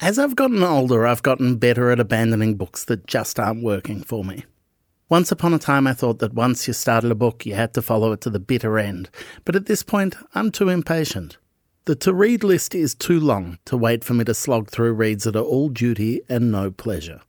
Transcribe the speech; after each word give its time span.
As 0.00 0.16
I've 0.16 0.36
gotten 0.36 0.62
older, 0.62 1.08
I've 1.08 1.24
gotten 1.24 1.56
better 1.56 1.90
at 1.90 1.98
abandoning 1.98 2.54
books 2.54 2.84
that 2.84 3.08
just 3.08 3.40
aren't 3.40 3.64
working 3.64 4.00
for 4.04 4.24
me. 4.24 4.44
Once 5.08 5.32
upon 5.32 5.52
a 5.52 5.58
time, 5.58 5.88
I 5.88 5.92
thought 5.92 6.20
that 6.20 6.34
once 6.34 6.68
you 6.68 6.72
started 6.72 7.10
a 7.10 7.16
book, 7.16 7.44
you 7.44 7.56
had 7.56 7.74
to 7.74 7.82
follow 7.82 8.12
it 8.12 8.20
to 8.20 8.30
the 8.30 8.38
bitter 8.38 8.78
end, 8.78 9.10
but 9.44 9.56
at 9.56 9.66
this 9.66 9.82
point, 9.82 10.14
I'm 10.36 10.52
too 10.52 10.68
impatient. 10.68 11.38
The 11.86 11.96
to 11.96 12.14
read 12.14 12.44
list 12.44 12.76
is 12.76 12.94
too 12.94 13.18
long 13.18 13.58
to 13.64 13.76
wait 13.76 14.04
for 14.04 14.14
me 14.14 14.22
to 14.26 14.34
slog 14.34 14.70
through 14.70 14.92
reads 14.92 15.24
that 15.24 15.34
are 15.34 15.42
all 15.42 15.68
duty 15.68 16.20
and 16.28 16.52
no 16.52 16.70
pleasure. 16.70 17.22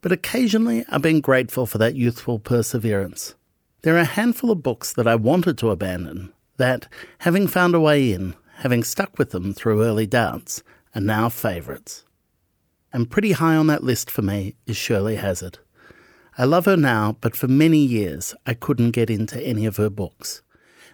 But 0.00 0.10
occasionally, 0.10 0.84
I've 0.88 1.02
been 1.02 1.20
grateful 1.20 1.64
for 1.64 1.78
that 1.78 1.94
youthful 1.94 2.40
perseverance. 2.40 3.36
There 3.82 3.94
are 3.94 4.00
a 4.00 4.04
handful 4.04 4.50
of 4.50 4.64
books 4.64 4.92
that 4.94 5.06
I 5.06 5.14
wanted 5.14 5.58
to 5.58 5.70
abandon 5.70 6.32
that, 6.56 6.88
having 7.18 7.46
found 7.46 7.76
a 7.76 7.80
way 7.80 8.12
in, 8.12 8.34
having 8.56 8.82
stuck 8.82 9.16
with 9.16 9.30
them 9.30 9.54
through 9.54 9.84
early 9.84 10.06
doubts, 10.06 10.64
are 10.92 11.00
now 11.00 11.28
favourites. 11.28 12.02
And 12.96 13.10
pretty 13.10 13.32
high 13.32 13.56
on 13.56 13.66
that 13.66 13.84
list 13.84 14.10
for 14.10 14.22
me 14.22 14.54
is 14.64 14.74
Shirley 14.74 15.16
Hazzard. 15.16 15.58
I 16.38 16.46
love 16.46 16.64
her 16.64 16.78
now, 16.78 17.18
but 17.20 17.36
for 17.36 17.46
many 17.46 17.76
years 17.76 18.34
I 18.46 18.54
couldn't 18.54 18.92
get 18.92 19.10
into 19.10 19.38
any 19.42 19.66
of 19.66 19.76
her 19.76 19.90
books. 19.90 20.40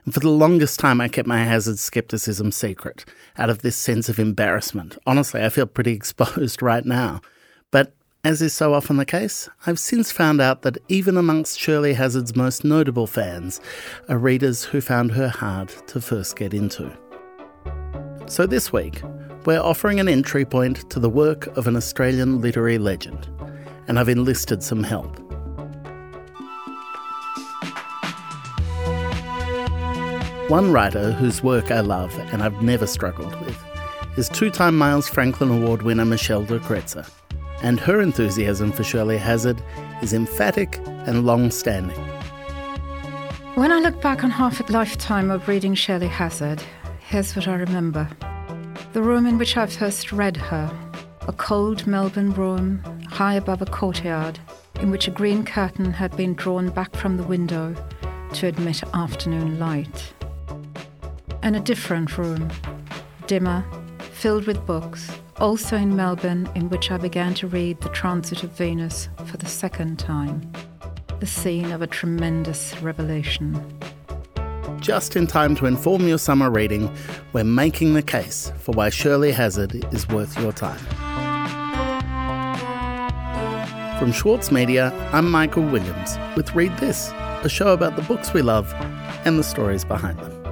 And 0.04 0.12
for 0.12 0.18
the 0.18 0.28
longest 0.28 0.80
time, 0.80 1.00
I 1.00 1.06
kept 1.06 1.28
my 1.28 1.44
Hazzard 1.44 1.78
skepticism 1.78 2.50
secret, 2.50 3.04
out 3.38 3.50
of 3.50 3.62
this 3.62 3.76
sense 3.76 4.08
of 4.08 4.18
embarrassment. 4.18 4.98
Honestly, 5.06 5.44
I 5.44 5.48
feel 5.48 5.64
pretty 5.64 5.92
exposed 5.94 6.60
right 6.60 6.84
now. 6.84 7.20
But 7.70 7.94
as 8.24 8.42
is 8.42 8.52
so 8.52 8.74
often 8.74 8.96
the 8.96 9.06
case, 9.06 9.48
I've 9.64 9.78
since 9.78 10.10
found 10.10 10.40
out 10.40 10.62
that 10.62 10.78
even 10.88 11.16
amongst 11.16 11.60
Shirley 11.60 11.94
Hazzard's 11.94 12.34
most 12.34 12.64
notable 12.64 13.06
fans 13.06 13.60
are 14.08 14.18
readers 14.18 14.64
who 14.64 14.80
found 14.80 15.12
her 15.12 15.28
hard 15.28 15.68
to 15.86 16.00
first 16.00 16.34
get 16.34 16.52
into. 16.52 16.90
So 18.26 18.44
this 18.44 18.72
week, 18.72 19.02
we're 19.44 19.60
offering 19.60 19.98
an 19.98 20.08
entry 20.08 20.44
point 20.44 20.88
to 20.90 21.00
the 21.00 21.10
work 21.10 21.46
of 21.56 21.66
an 21.66 21.76
Australian 21.76 22.40
literary 22.40 22.78
legend, 22.78 23.28
and 23.88 23.98
I've 23.98 24.08
enlisted 24.08 24.62
some 24.62 24.82
help. 24.82 25.18
One 30.48 30.70
writer 30.70 31.12
whose 31.12 31.42
work 31.42 31.70
I 31.70 31.80
love 31.80 32.16
and 32.32 32.42
I've 32.42 32.62
never 32.62 32.86
struggled 32.86 33.34
with 33.40 33.58
is 34.16 34.28
two 34.28 34.50
time 34.50 34.76
Miles 34.76 35.08
Franklin 35.08 35.50
Award 35.50 35.82
winner 35.82 36.04
Michelle 36.04 36.44
de 36.44 36.58
Kretser. 36.58 37.08
And 37.62 37.80
her 37.80 38.00
enthusiasm 38.00 38.72
for 38.72 38.84
Shirley 38.84 39.16
Hazzard 39.16 39.62
is 40.02 40.12
emphatic 40.12 40.78
and 40.86 41.24
long 41.24 41.50
standing. 41.50 41.96
When 43.54 43.72
I 43.72 43.78
look 43.78 44.00
back 44.02 44.24
on 44.24 44.30
half 44.30 44.60
a 44.60 44.72
lifetime 44.72 45.30
of 45.30 45.48
reading 45.48 45.74
Shirley 45.74 46.08
Hazzard, 46.08 46.62
here's 47.00 47.34
what 47.34 47.48
I 47.48 47.54
remember. 47.54 48.08
The 48.92 49.02
room 49.02 49.26
in 49.26 49.38
which 49.38 49.56
I 49.56 49.64
first 49.66 50.12
read 50.12 50.36
her, 50.36 50.70
a 51.26 51.32
cold 51.32 51.86
Melbourne 51.86 52.34
room 52.34 52.82
high 53.08 53.34
above 53.34 53.62
a 53.62 53.66
courtyard 53.66 54.38
in 54.80 54.90
which 54.90 55.08
a 55.08 55.10
green 55.10 55.46
curtain 55.46 55.92
had 55.92 56.14
been 56.14 56.34
drawn 56.34 56.68
back 56.68 56.94
from 56.94 57.16
the 57.16 57.22
window 57.22 57.74
to 58.34 58.46
admit 58.46 58.82
afternoon 58.92 59.58
light 59.58 60.12
and 61.42 61.56
a 61.56 61.60
different 61.60 62.18
room, 62.18 62.50
dimmer, 63.26 63.64
filled 64.12 64.46
with 64.46 64.66
books, 64.66 65.10
also 65.38 65.76
in 65.76 65.96
Melbourne, 65.96 66.48
in 66.54 66.68
which 66.68 66.90
I 66.90 66.98
began 66.98 67.32
to 67.34 67.46
read 67.46 67.80
The 67.80 67.88
Transit 67.88 68.42
of 68.44 68.50
Venus 68.52 69.08
for 69.24 69.38
the 69.38 69.46
second 69.46 69.98
time, 69.98 70.52
the 71.18 71.26
scene 71.26 71.72
of 71.72 71.80
a 71.80 71.86
tremendous 71.86 72.80
revelation. 72.82 73.78
Just 74.80 75.16
in 75.16 75.26
time 75.26 75.54
to 75.56 75.66
inform 75.66 76.08
your 76.08 76.18
summer 76.18 76.50
reading, 76.50 76.94
we're 77.32 77.44
making 77.44 77.94
the 77.94 78.02
case 78.02 78.52
for 78.58 78.72
why 78.72 78.90
Shirley 78.90 79.32
Hazzard 79.32 79.84
is 79.94 80.08
worth 80.08 80.38
your 80.40 80.52
time. 80.52 80.78
From 83.98 84.10
Schwartz 84.10 84.50
Media, 84.50 84.92
I'm 85.12 85.30
Michael 85.30 85.64
Williams 85.64 86.18
with 86.36 86.54
Read 86.54 86.76
This, 86.78 87.10
a 87.44 87.48
show 87.48 87.72
about 87.72 87.94
the 87.94 88.02
books 88.02 88.34
we 88.34 88.42
love 88.42 88.72
and 89.24 89.38
the 89.38 89.44
stories 89.44 89.84
behind 89.84 90.18
them. 90.18 90.42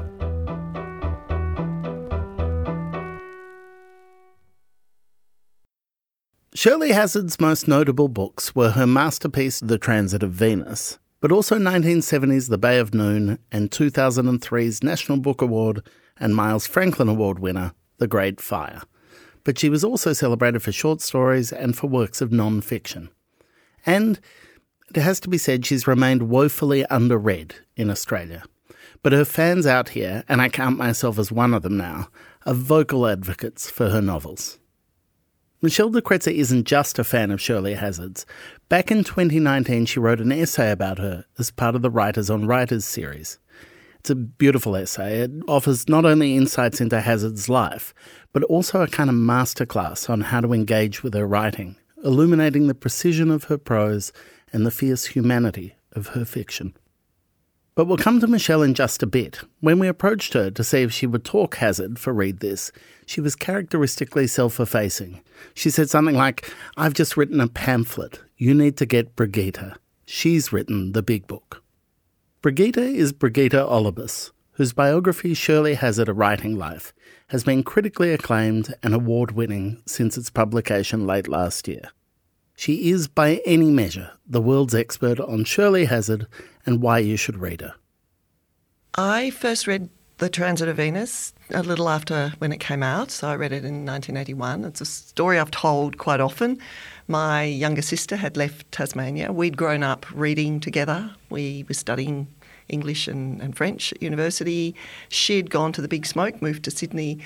Shirley 6.54 6.92
Hazzard's 6.92 7.41
most 7.41 7.66
notable 7.66 8.08
books 8.08 8.54
were 8.54 8.72
her 8.72 8.87
masterpiece 8.87 9.60
The 9.60 9.78
Transit 9.78 10.22
of 10.22 10.32
Venus, 10.32 10.98
but 11.20 11.31
also 11.31 11.56
1970's 11.56 12.48
The 12.48 12.58
Bay 12.58 12.78
of 12.78 12.94
Noon 12.94 13.38
and 13.53 13.70
2003's 13.70 14.82
National 14.82 15.19
Book 15.19 15.42
Award 15.42 15.86
and 16.19 16.34
Miles 16.34 16.66
Franklin 16.66 17.08
Award 17.08 17.38
winner 17.38 17.72
The 17.98 18.06
Great 18.06 18.41
Fire. 18.41 18.82
But 19.44 19.58
she 19.58 19.69
was 19.69 19.84
also 19.84 20.12
celebrated 20.12 20.62
for 20.62 20.72
short 20.72 21.00
stories 21.00 21.53
and 21.53 21.76
for 21.76 21.86
works 21.86 22.20
of 22.20 22.32
non 22.32 22.60
fiction. 22.60 23.10
And 23.84 24.20
it 24.94 25.00
has 25.00 25.20
to 25.20 25.28
be 25.28 25.38
said 25.38 25.64
she's 25.64 25.86
remained 25.86 26.28
woefully 26.28 26.84
underread 26.91 27.52
in 27.76 27.91
Australia. 27.91 28.44
But 29.02 29.12
her 29.12 29.25
fans 29.25 29.66
out 29.66 29.91
here, 29.91 30.25
and 30.28 30.42
I 30.42 30.48
count 30.48 30.76
myself 30.76 31.19
as 31.19 31.32
one 31.32 31.54
of 31.54 31.62
them 31.62 31.76
now, 31.76 32.08
are 32.44 32.54
vocal 32.54 33.06
advocates 33.06 33.70
for 33.70 33.91
her 33.91 34.02
novels. 34.02 34.59
Michelle 35.62 35.91
de 35.91 36.00
Kretser 36.00 36.32
isn't 36.32 36.65
just 36.65 36.98
a 36.98 37.04
fan 37.04 37.31
of 37.31 37.38
Shirley 37.38 37.75
Hazzard's. 37.75 38.25
Back 38.71 38.91
in 38.91 39.04
2019, 39.04 39.84
she 39.84 40.00
wrote 40.00 40.19
an 40.19 40.32
essay 40.32 40.71
about 40.71 40.98
her 40.98 41.26
as 41.38 41.50
part 41.50 41.75
of 41.75 41.82
the 41.82 41.91
Writers 41.91 42.31
on 42.31 42.47
Writers 42.47 42.87
series. 42.87 43.38
It's 43.99 44.09
a 44.09 44.15
beautiful 44.15 44.75
essay. 44.75 45.19
It 45.19 45.31
offers 45.47 45.87
not 45.87 46.06
only 46.06 46.34
insights 46.34 46.81
into 46.81 47.03
Hazzard's 47.03 47.50
life, 47.50 47.93
but 48.32 48.43
also 48.44 48.81
a 48.81 48.88
kind 48.88 49.10
of 49.10 49.16
masterclass 49.16 50.09
on 50.09 50.22
how 50.22 50.41
to 50.41 50.54
engage 50.54 51.03
with 51.03 51.12
her 51.12 51.26
writing, 51.26 51.76
illuminating 52.03 52.66
the 52.66 52.75
precision 52.75 53.31
of 53.31 53.44
her 53.44 53.59
prose 53.59 54.15
and 54.54 54.65
the 54.65 54.70
fierce 54.70 55.04
humanity 55.04 55.75
of 55.93 56.09
her 56.09 56.25
fiction. 56.25 56.75
But 57.80 57.86
we'll 57.86 57.96
come 57.96 58.20
to 58.20 58.26
Michelle 58.26 58.60
in 58.60 58.74
just 58.74 59.02
a 59.02 59.06
bit. 59.06 59.41
When 59.60 59.78
we 59.78 59.88
approached 59.88 60.34
her 60.34 60.50
to 60.50 60.62
see 60.62 60.82
if 60.82 60.92
she 60.92 61.06
would 61.06 61.24
talk 61.24 61.54
Hazzard 61.54 61.98
for 61.98 62.12
Read 62.12 62.41
This, 62.41 62.70
she 63.06 63.22
was 63.22 63.34
characteristically 63.34 64.26
self 64.26 64.60
effacing. 64.60 65.22
She 65.54 65.70
said 65.70 65.88
something 65.88 66.14
like, 66.14 66.52
I've 66.76 66.92
just 66.92 67.16
written 67.16 67.40
a 67.40 67.48
pamphlet. 67.48 68.20
You 68.36 68.52
need 68.52 68.76
to 68.76 68.84
get 68.84 69.16
Brigitta. 69.16 69.76
She's 70.04 70.52
written 70.52 70.92
the 70.92 71.02
big 71.02 71.26
book. 71.26 71.62
Brigitta 72.42 72.82
is 72.82 73.14
Brigitta 73.14 73.66
Olubas, 73.66 74.30
whose 74.56 74.74
biography 74.74 75.32
Shirley 75.32 75.72
Hazzard 75.72 76.10
a 76.10 76.12
Writing 76.12 76.58
Life 76.58 76.92
has 77.28 77.44
been 77.44 77.62
critically 77.62 78.12
acclaimed 78.12 78.74
and 78.82 78.92
award 78.92 79.30
winning 79.30 79.82
since 79.86 80.19
its 80.19 80.28
publication 80.28 81.06
late 81.06 81.28
last 81.28 81.66
year. 81.66 81.88
She 82.54 82.90
is, 82.90 83.08
by 83.08 83.40
any 83.46 83.70
measure, 83.70 84.10
the 84.26 84.42
world's 84.42 84.74
expert 84.74 85.19
on 85.19 85.44
Shirley 85.44 85.86
Hazzard 85.86 86.26
and 86.66 86.81
why 86.82 86.98
you 86.98 87.16
should 87.16 87.38
read 87.38 87.60
her. 87.60 87.75
I 88.94 89.31
first 89.31 89.66
read 89.66 89.88
The 90.19 90.28
Transit 90.28 90.69
of 90.69 90.76
Venus 90.76 91.32
a 91.50 91.62
little 91.62 91.88
after 91.88 92.32
when 92.38 92.53
it 92.53 92.60
came 92.60 92.82
out, 92.82 93.10
so 93.10 93.28
I 93.28 93.37
read 93.37 93.53
it 93.53 93.65
in 93.65 93.87
1981. 93.87 94.65
It's 94.65 94.81
a 94.81 94.84
story 94.84 95.38
I've 95.38 95.50
told 95.50 95.99
quite 95.99 96.20
often. 96.20 96.59
My 97.09 97.44
younger 97.44 97.82
sister 97.82 98.16
had 98.16 98.37
left 98.37 98.70
Tasmania. 98.72 99.32
We'd 99.32 99.56
grown 99.56 99.82
up 99.82 100.06
reading 100.12 100.60
together. 100.60 101.10
We 101.28 101.65
were 101.69 101.75
studying 101.75 102.28
English 102.69 103.09
and, 103.09 103.41
and 103.41 103.56
French 103.56 103.93
at 103.93 104.03
university. 104.03 104.75
She'd 105.09 105.50
gone 105.50 105.72
to 105.72 105.82
the 105.82 105.88
big 105.88 106.06
smoke, 106.06 106.41
moved 106.41 106.65
to 106.65 106.70
Sydney 106.70 107.20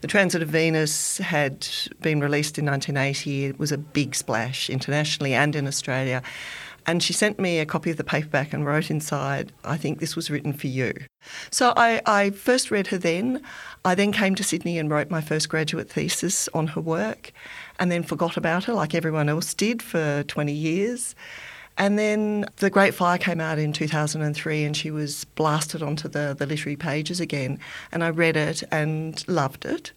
the 0.00 0.06
Transit 0.08 0.42
of 0.42 0.48
Venus 0.48 1.18
had 1.18 1.66
been 2.00 2.20
released 2.20 2.58
in 2.58 2.66
1980. 2.66 3.46
It 3.46 3.58
was 3.58 3.72
a 3.72 3.78
big 3.78 4.14
splash 4.14 4.68
internationally 4.68 5.32
and 5.34 5.56
in 5.56 5.66
Australia. 5.66 6.22
And 6.86 7.02
she 7.02 7.12
sent 7.12 7.38
me 7.38 7.58
a 7.58 7.66
copy 7.66 7.90
of 7.90 7.96
the 7.96 8.04
paperback 8.04 8.52
and 8.52 8.64
wrote 8.64 8.90
inside, 8.90 9.52
I 9.64 9.76
think 9.76 9.98
this 9.98 10.14
was 10.14 10.30
written 10.30 10.52
for 10.52 10.68
you. 10.68 10.92
So 11.50 11.72
I, 11.76 12.00
I, 12.06 12.30
first 12.30 12.70
read 12.70 12.86
her 12.88 12.98
then. 12.98 13.42
I 13.84 13.96
then 13.96 14.12
came 14.12 14.36
to 14.36 14.44
Sydney 14.44 14.78
and 14.78 14.88
wrote 14.88 15.10
my 15.10 15.20
first 15.20 15.48
graduate 15.48 15.90
thesis 15.90 16.48
on 16.54 16.68
her 16.68 16.80
work 16.80 17.32
and 17.80 17.90
then 17.90 18.04
forgot 18.04 18.36
about 18.36 18.64
her 18.64 18.72
like 18.72 18.94
everyone 18.94 19.28
else 19.28 19.52
did 19.52 19.82
for 19.82 20.22
20 20.24 20.52
years. 20.52 21.16
And 21.78 21.98
then 21.98 22.46
The 22.56 22.70
Great 22.70 22.94
Fire 22.94 23.18
came 23.18 23.40
out 23.40 23.58
in 23.58 23.72
2003 23.72 24.64
and 24.64 24.76
she 24.76 24.90
was 24.90 25.24
blasted 25.24 25.82
onto 25.82 26.08
the, 26.08 26.34
the 26.38 26.46
literary 26.46 26.76
pages 26.76 27.20
again. 27.20 27.58
And 27.92 28.02
I 28.02 28.10
read 28.10 28.36
it 28.36 28.62
and 28.70 29.26
loved 29.28 29.64
it. 29.64 29.92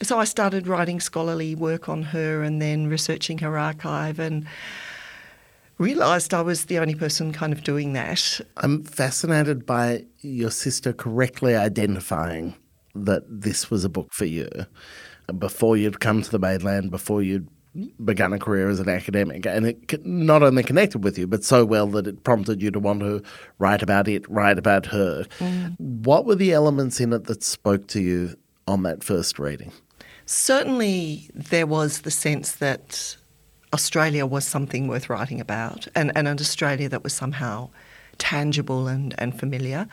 So 0.00 0.20
I 0.20 0.24
started 0.24 0.68
writing 0.68 1.00
scholarly 1.00 1.56
work 1.56 1.88
on 1.88 2.02
her 2.04 2.42
and 2.42 2.62
then 2.62 2.86
researching 2.86 3.38
her 3.38 3.58
archive 3.58 4.20
and 4.20 4.46
realised 5.78 6.34
I 6.34 6.42
was 6.42 6.66
the 6.66 6.78
only 6.78 6.94
person 6.94 7.32
kind 7.32 7.52
of 7.52 7.64
doing 7.64 7.92
that. 7.94 8.40
I'm 8.58 8.84
fascinated 8.84 9.64
by 9.64 10.04
your 10.20 10.50
sister 10.50 10.92
correctly 10.92 11.54
identifying 11.54 12.54
that 12.94 13.22
this 13.28 13.70
was 13.70 13.84
a 13.84 13.88
book 13.88 14.12
for 14.12 14.24
you 14.24 14.48
before 15.38 15.76
you'd 15.76 16.00
come 16.00 16.22
to 16.22 16.30
the 16.30 16.38
mainland, 16.38 16.90
before 16.90 17.22
you'd 17.22 17.48
begun 18.04 18.32
a 18.32 18.38
career 18.38 18.68
as 18.68 18.80
an 18.80 18.88
academic, 18.88 19.46
and 19.46 19.66
it 19.66 20.04
not 20.04 20.42
only 20.42 20.62
connected 20.62 21.04
with 21.04 21.18
you, 21.18 21.26
but 21.26 21.44
so 21.44 21.64
well 21.64 21.86
that 21.86 22.06
it 22.06 22.24
prompted 22.24 22.62
you 22.62 22.70
to 22.70 22.80
want 22.80 23.00
to 23.00 23.22
write 23.58 23.82
about 23.82 24.08
it, 24.08 24.28
write 24.28 24.58
about 24.58 24.86
her. 24.86 25.24
Mm. 25.38 25.78
What 25.78 26.24
were 26.24 26.34
the 26.34 26.52
elements 26.52 26.98
in 26.98 27.12
it 27.12 27.24
that 27.24 27.44
spoke 27.44 27.86
to 27.88 28.00
you 28.00 28.36
on 28.66 28.82
that 28.82 29.04
first 29.04 29.38
reading? 29.38 29.70
Certainly, 30.26 31.30
there 31.34 31.66
was 31.66 32.00
the 32.00 32.10
sense 32.10 32.52
that 32.56 33.16
Australia 33.72 34.26
was 34.26 34.44
something 34.44 34.88
worth 34.88 35.10
writing 35.10 35.40
about, 35.40 35.86
and, 35.94 36.10
and 36.16 36.26
an 36.26 36.38
Australia 36.40 36.88
that 36.88 37.02
was 37.02 37.12
somehow 37.12 37.68
tangible 38.18 38.88
and, 38.88 39.14
and 39.18 39.38
familiar. 39.38 39.86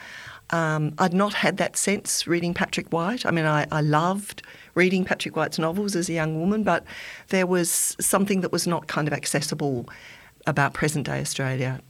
Um, 0.50 0.94
I'd 0.98 1.12
not 1.14 1.34
had 1.34 1.56
that 1.56 1.76
sense 1.76 2.26
reading 2.26 2.54
Patrick 2.54 2.88
White. 2.90 3.26
I 3.26 3.30
mean, 3.30 3.46
I, 3.46 3.66
I, 3.72 3.80
loved 3.80 4.42
reading 4.74 5.04
Patrick 5.04 5.34
White's 5.34 5.58
novels 5.58 5.96
as 5.96 6.08
a 6.08 6.12
young 6.12 6.38
woman, 6.38 6.62
but 6.62 6.84
there 7.28 7.46
was 7.46 7.96
something 7.98 8.42
that 8.42 8.52
was 8.52 8.66
not 8.66 8.86
kind 8.86 9.08
of 9.08 9.14
accessible 9.14 9.88
about 10.46 10.72
present 10.72 11.06
day 11.06 11.20
Australia. 11.20 11.80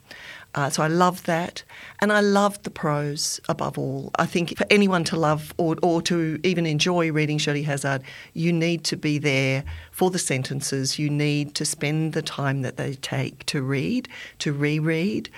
Uh, 0.54 0.70
so 0.70 0.82
I 0.82 0.88
loved 0.88 1.26
that. 1.26 1.64
And 2.00 2.12
I 2.12 2.20
loved 2.20 2.64
the 2.64 2.70
prose 2.70 3.40
above 3.48 3.76
all. 3.78 4.10
I 4.18 4.26
think 4.26 4.56
for 4.56 4.66
anyone 4.70 5.04
to 5.04 5.16
love 5.16 5.52
or, 5.58 5.76
or 5.82 6.00
to 6.02 6.40
even 6.44 6.64
enjoy 6.64 7.12
reading 7.12 7.36
Shirley 7.36 7.62
Hazzard, 7.62 8.02
you 8.32 8.52
need 8.52 8.84
to 8.84 8.96
be 8.96 9.18
there 9.18 9.64
for 9.90 10.10
the 10.10 10.18
sentences. 10.18 10.98
You 10.98 11.10
need 11.10 11.54
to 11.56 11.64
spend 11.64 12.14
the 12.14 12.22
time 12.22 12.62
that 12.62 12.78
they 12.78 12.94
take 12.94 13.44
to 13.46 13.60
read, 13.62 14.08
to 14.38 14.52
reread 14.52 15.28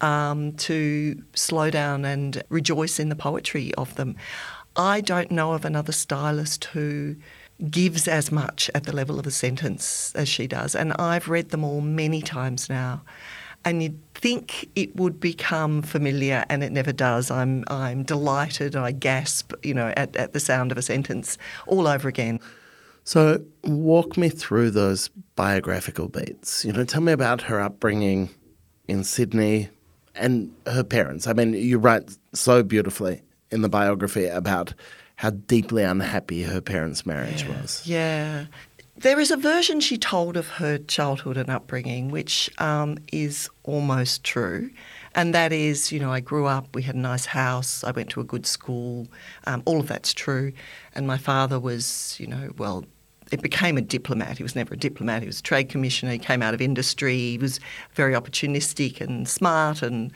um, 0.00 0.52
to 0.52 1.22
slow 1.34 1.70
down 1.70 2.04
and 2.04 2.42
rejoice 2.48 2.98
in 2.98 3.08
the 3.08 3.16
poetry 3.16 3.72
of 3.74 3.94
them. 3.96 4.16
I 4.76 5.00
don't 5.00 5.30
know 5.30 5.52
of 5.52 5.64
another 5.64 5.92
stylist 5.92 6.64
who 6.66 7.16
gives 7.70 8.08
as 8.08 8.32
much 8.32 8.70
at 8.74 8.84
the 8.84 8.94
level 8.94 9.18
of 9.18 9.26
a 9.26 9.30
sentence 9.30 10.12
as 10.14 10.28
she 10.28 10.46
does, 10.46 10.74
and 10.74 10.92
I've 10.94 11.28
read 11.28 11.50
them 11.50 11.64
all 11.64 11.80
many 11.80 12.20
times 12.20 12.68
now. 12.68 13.02
And 13.64 13.82
you'd 13.82 14.14
think 14.14 14.68
it 14.74 14.94
would 14.96 15.20
become 15.20 15.82
familiar, 15.82 16.44
and 16.48 16.62
it 16.62 16.72
never 16.72 16.92
does. 16.92 17.30
I'm 17.30 17.64
I'm 17.68 18.02
delighted. 18.02 18.76
I 18.76 18.92
gasp, 18.92 19.52
you 19.62 19.74
know, 19.74 19.92
at, 19.96 20.14
at 20.16 20.32
the 20.32 20.40
sound 20.40 20.72
of 20.72 20.78
a 20.78 20.82
sentence 20.82 21.38
all 21.66 21.86
over 21.86 22.08
again. 22.08 22.40
So, 23.04 23.44
walk 23.64 24.16
me 24.16 24.30
through 24.30 24.70
those 24.70 25.08
biographical 25.36 26.08
beats. 26.08 26.64
You 26.64 26.72
know, 26.72 26.84
tell 26.84 27.02
me 27.02 27.12
about 27.12 27.42
her 27.42 27.60
upbringing 27.60 28.30
in 28.88 29.04
Sydney, 29.04 29.68
and 30.14 30.54
her 30.66 30.84
parents. 30.84 31.26
I 31.26 31.32
mean, 31.32 31.54
you 31.54 31.78
write 31.78 32.16
so 32.32 32.62
beautifully 32.62 33.22
in 33.50 33.62
the 33.62 33.68
biography 33.68 34.26
about 34.26 34.74
how 35.16 35.30
deeply 35.30 35.82
unhappy 35.82 36.42
her 36.42 36.60
parents' 36.60 37.06
marriage 37.06 37.42
yeah. 37.42 37.60
was. 37.60 37.82
Yeah. 37.86 38.46
There 38.96 39.18
is 39.18 39.32
a 39.32 39.36
version 39.36 39.80
she 39.80 39.98
told 39.98 40.36
of 40.36 40.48
her 40.48 40.78
childhood 40.78 41.36
and 41.36 41.50
upbringing 41.50 42.12
which 42.12 42.48
um, 42.58 42.96
is 43.12 43.50
almost 43.64 44.22
true. 44.22 44.70
And 45.16 45.34
that 45.34 45.52
is, 45.52 45.90
you 45.90 45.98
know, 45.98 46.12
I 46.12 46.20
grew 46.20 46.46
up, 46.46 46.74
we 46.74 46.82
had 46.82 46.94
a 46.94 46.98
nice 46.98 47.26
house, 47.26 47.82
I 47.82 47.90
went 47.90 48.10
to 48.10 48.20
a 48.20 48.24
good 48.24 48.46
school, 48.46 49.08
um, 49.48 49.62
all 49.64 49.80
of 49.80 49.88
that's 49.88 50.14
true. 50.14 50.52
And 50.94 51.08
my 51.08 51.18
father 51.18 51.58
was, 51.58 52.16
you 52.20 52.28
know, 52.28 52.52
well, 52.56 52.84
it 53.32 53.42
became 53.42 53.76
a 53.76 53.80
diplomat. 53.80 54.36
He 54.36 54.44
was 54.44 54.54
never 54.54 54.74
a 54.74 54.76
diplomat. 54.76 55.22
He 55.22 55.26
was 55.26 55.40
a 55.40 55.42
trade 55.42 55.68
commissioner. 55.68 56.12
He 56.12 56.18
came 56.18 56.40
out 56.40 56.54
of 56.54 56.60
industry. 56.60 57.16
He 57.16 57.38
was 57.38 57.58
very 57.94 58.14
opportunistic 58.14 59.00
and 59.00 59.28
smart 59.28 59.82
and 59.82 60.12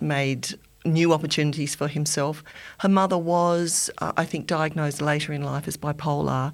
made 0.00 0.58
new 0.84 1.12
opportunities 1.12 1.74
for 1.74 1.86
himself. 1.86 2.42
Her 2.78 2.88
mother 2.88 3.18
was, 3.18 3.90
uh, 3.98 4.12
I 4.16 4.24
think, 4.24 4.46
diagnosed 4.46 5.00
later 5.00 5.32
in 5.32 5.42
life 5.42 5.68
as 5.68 5.76
bipolar 5.76 6.52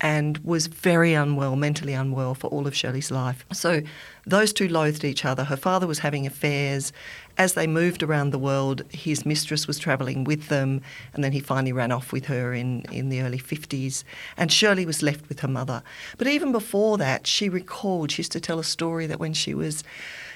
and 0.00 0.38
was 0.38 0.66
very 0.66 1.12
unwell, 1.12 1.56
mentally 1.56 1.92
unwell 1.92 2.34
for 2.34 2.46
all 2.48 2.66
of 2.66 2.74
Shirley's 2.74 3.10
life. 3.10 3.44
So 3.52 3.82
those 4.26 4.52
two 4.52 4.68
loathed 4.68 5.04
each 5.04 5.24
other. 5.24 5.44
Her 5.44 5.56
father 5.56 5.86
was 5.86 5.98
having 5.98 6.26
affairs. 6.26 6.92
As 7.36 7.54
they 7.54 7.66
moved 7.66 8.02
around 8.02 8.30
the 8.30 8.38
world, 8.38 8.82
his 8.90 9.26
mistress 9.26 9.66
was 9.66 9.78
travelling 9.78 10.24
with 10.24 10.48
them, 10.48 10.82
and 11.14 11.22
then 11.22 11.32
he 11.32 11.40
finally 11.40 11.72
ran 11.72 11.92
off 11.92 12.12
with 12.12 12.26
her 12.26 12.52
in, 12.54 12.82
in 12.90 13.08
the 13.08 13.20
early 13.22 13.38
50s. 13.38 14.04
And 14.36 14.50
Shirley 14.50 14.86
was 14.86 15.02
left 15.02 15.28
with 15.28 15.40
her 15.40 15.48
mother. 15.48 15.82
But 16.18 16.28
even 16.28 16.52
before 16.52 16.98
that, 16.98 17.26
she 17.26 17.48
recalled, 17.48 18.10
she 18.10 18.20
used 18.20 18.32
to 18.32 18.40
tell 18.40 18.58
a 18.58 18.64
story 18.64 19.06
that 19.06 19.20
when 19.20 19.32
she 19.32 19.54
was 19.54 19.84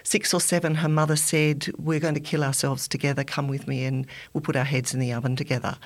six 0.03 0.33
or 0.35 0.41
seven, 0.41 0.77
her 0.77 0.89
mother 0.89 1.17
said, 1.17 1.71
We're 1.79 2.01
going 2.01 2.15
to 2.15 2.21
kill 2.21 2.45
ourselves 2.45 2.87
together, 2.89 3.25
come 3.25 3.49
with 3.49 3.67
me, 3.67 3.85
and 3.85 4.07
we'll 4.33 4.43
put 4.43 4.57
our 4.57 4.65
heads 4.65 4.95
in 4.95 5.01
the 5.01 5.13
oven 5.13 5.37
together 5.37 5.77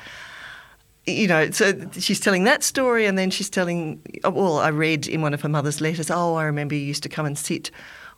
you 1.09 1.27
know, 1.27 1.51
so 1.51 1.75
she's 1.99 2.21
telling 2.21 2.45
that 2.45 2.63
story, 2.63 3.07
and 3.07 3.19
then 3.19 3.31
she's 3.31 3.51
telling. 3.51 4.01
Well, 4.25 4.59
I 4.59 4.69
read 4.69 5.07
in 5.07 5.23
one 5.23 5.35
of 5.35 5.41
her 5.43 5.49
mother's 5.49 5.81
letters. 5.81 6.11
Oh, 6.11 6.35
I 6.35 6.45
remember 6.45 6.75
you 6.75 6.83
used 6.83 7.03
to 7.05 7.09
come 7.09 7.27
and 7.27 7.39
sit 7.39 7.71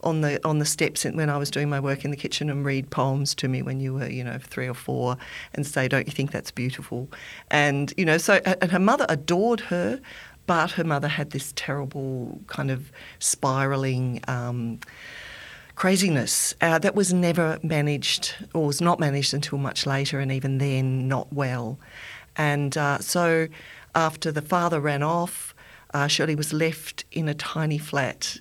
on 0.03 0.23
the 0.23 0.45
on 0.47 0.59
the 0.59 0.65
steps 0.65 1.05
when 1.05 1.29
I 1.29 1.37
was 1.37 1.51
doing 1.51 1.69
my 1.69 1.81
work 1.81 2.05
in 2.05 2.11
the 2.11 2.17
kitchen 2.17 2.51
and 2.51 2.65
read 2.65 2.91
poems 2.91 3.35
to 3.37 3.49
me 3.49 3.63
when 3.63 3.81
you 3.81 3.95
were, 3.95 4.09
you 4.09 4.25
know, 4.25 4.39
three 4.39 4.69
or 4.69 4.75
four, 4.75 5.17
and 5.55 5.67
say, 5.67 5.89
"Don't 5.89 6.07
you 6.07 6.13
think 6.13 6.33
that's 6.33 6.51
beautiful?" 6.51 7.09
And 7.51 7.93
you 7.97 8.05
know, 8.05 8.19
so 8.19 8.41
and 8.45 8.71
her 8.71 8.79
mother 8.79 9.07
adored 9.09 9.61
her, 9.61 10.01
but 10.47 10.73
her 10.73 10.85
mother 10.85 11.09
had 11.09 11.31
this 11.31 11.53
terrible 11.57 12.41
kind 12.47 12.71
of 12.71 12.93
spiraling. 13.19 14.21
Um, 14.29 14.81
craziness 15.77 16.55
uh, 16.61 16.79
that 16.79 16.95
was 16.95 17.11
never 17.11 17.59
managed 17.63 18.35
or 18.53 18.67
was 18.67 18.83
not 18.83 19.01
managed 19.01 19.33
until 19.33 19.57
much 19.57 19.87
later 19.87 20.21
and 20.21 20.31
even 20.31 20.59
then 20.59 21.09
not 21.09 21.33
well 21.33 21.79
and 22.41 22.75
uh, 22.79 22.99
so 23.01 23.49
after 23.95 24.33
the 24.33 24.41
father 24.41 24.81
ran 24.81 25.03
off, 25.03 25.55
uh, 25.93 26.07
Shirley 26.07 26.35
was 26.35 26.55
left 26.55 27.05
in 27.13 27.29
a 27.29 27.35
tiny 27.35 27.77
flat 27.77 28.39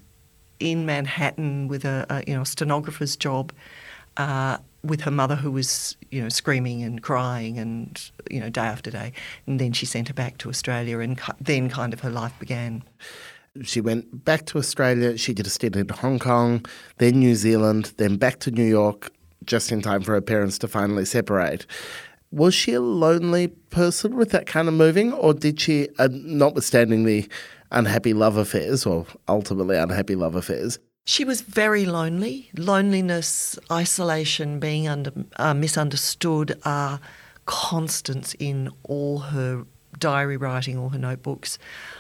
in 0.62 0.86
Manhattan 0.86 1.68
with 1.68 1.84
a, 1.84 2.06
a 2.10 2.24
you 2.26 2.34
know 2.34 2.46
stenographer's 2.46 3.18
job. 3.18 3.52
Uh, 4.16 4.58
with 4.82 5.02
her 5.02 5.12
mother, 5.12 5.36
who 5.36 5.52
was 5.52 5.98
you 6.12 6.22
know 6.22 6.30
screaming 6.30 6.82
and 6.82 7.04
crying 7.04 7.58
and 7.58 8.10
you 8.32 8.40
know 8.40 8.50
day 8.50 8.62
after 8.62 8.90
day, 8.90 9.12
and 9.46 9.60
then 9.60 9.74
she 9.74 9.86
sent 9.86 10.08
her 10.08 10.14
back 10.14 10.38
to 10.38 10.48
Australia, 10.48 11.00
and 11.00 11.20
then 11.42 11.70
kind 11.70 11.92
of 11.94 12.00
her 12.00 12.10
life 12.10 12.34
began. 12.40 12.82
She 13.64 13.82
went 13.82 14.24
back 14.24 14.46
to 14.46 14.58
Australia. 14.58 15.18
She 15.18 15.34
did 15.34 15.46
a 15.46 15.50
stint 15.50 15.76
in 15.76 15.90
Hong 15.90 16.20
Kong, 16.20 16.66
then 17.00 17.20
New 17.20 17.36
Zealand, 17.36 17.92
then 17.98 18.16
back 18.16 18.40
to 18.40 18.52
New 18.52 18.64
York, 18.64 19.12
just 19.44 19.74
in 19.74 19.82
time 19.82 20.02
for 20.04 20.14
her 20.14 20.22
parents 20.22 20.58
to 20.60 20.70
finally 20.70 21.04
separate 21.04 21.66
was 22.32 22.54
she 22.54 22.74
a 22.74 22.82
lonely 22.82 23.48
person 23.48 24.16
with 24.16 24.30
that 24.32 24.46
kind 24.46 24.68
of 24.68 24.74
moving, 24.74 25.14
or 25.14 25.34
did 25.34 25.60
she, 25.60 25.90
uh, 25.98 26.10
notwithstanding 26.12 27.06
the 27.06 27.28
unhappy 27.72 28.14
love 28.14 28.38
affairs, 28.38 28.86
or 28.86 29.06
ultimately 29.28 29.78
unhappy 29.78 30.16
love 30.16 30.36
affairs, 30.36 30.80
she 31.06 31.26
was 31.26 31.42
very 31.42 31.86
lonely. 31.86 32.52
Loneliness, 32.56 33.58
isolation, 33.72 34.60
being 34.60 34.88
under, 34.88 35.12
uh, 35.38 35.56
misunderstood 35.56 36.60
are 36.64 37.00
constants 37.48 38.36
in 38.38 38.70
all 38.84 39.18
her 39.18 39.66
diary 39.98 40.38
writing, 40.38 40.78
all 40.78 40.90
her 40.90 41.00
notebooks. 41.00 41.58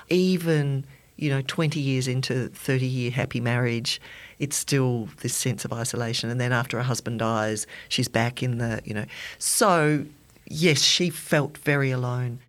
Even, 0.09 0.85
you 1.15 1.31
know, 1.31 1.41
20 1.41 1.79
years 1.79 2.07
into 2.07 2.49
30 2.49 2.85
year 2.85 3.09
happy 3.09 3.41
marriage, 3.41 3.99
it's 4.37 4.55
still 4.55 5.09
this 5.21 5.35
sense 5.35 5.65
of 5.65 5.73
isolation. 5.73 6.29
And 6.29 6.39
then 6.39 6.51
after 6.51 6.77
her 6.77 6.83
husband 6.83 7.17
dies, 7.17 7.65
she's 7.87 8.07
back 8.07 8.43
in 8.43 8.59
the, 8.59 8.79
you 8.85 8.93
know. 8.93 9.05
So 9.39 10.05
yes, 10.49 10.81
she 10.81 11.09
felt 11.09 11.57
very 11.57 11.91
alone. 11.91 12.39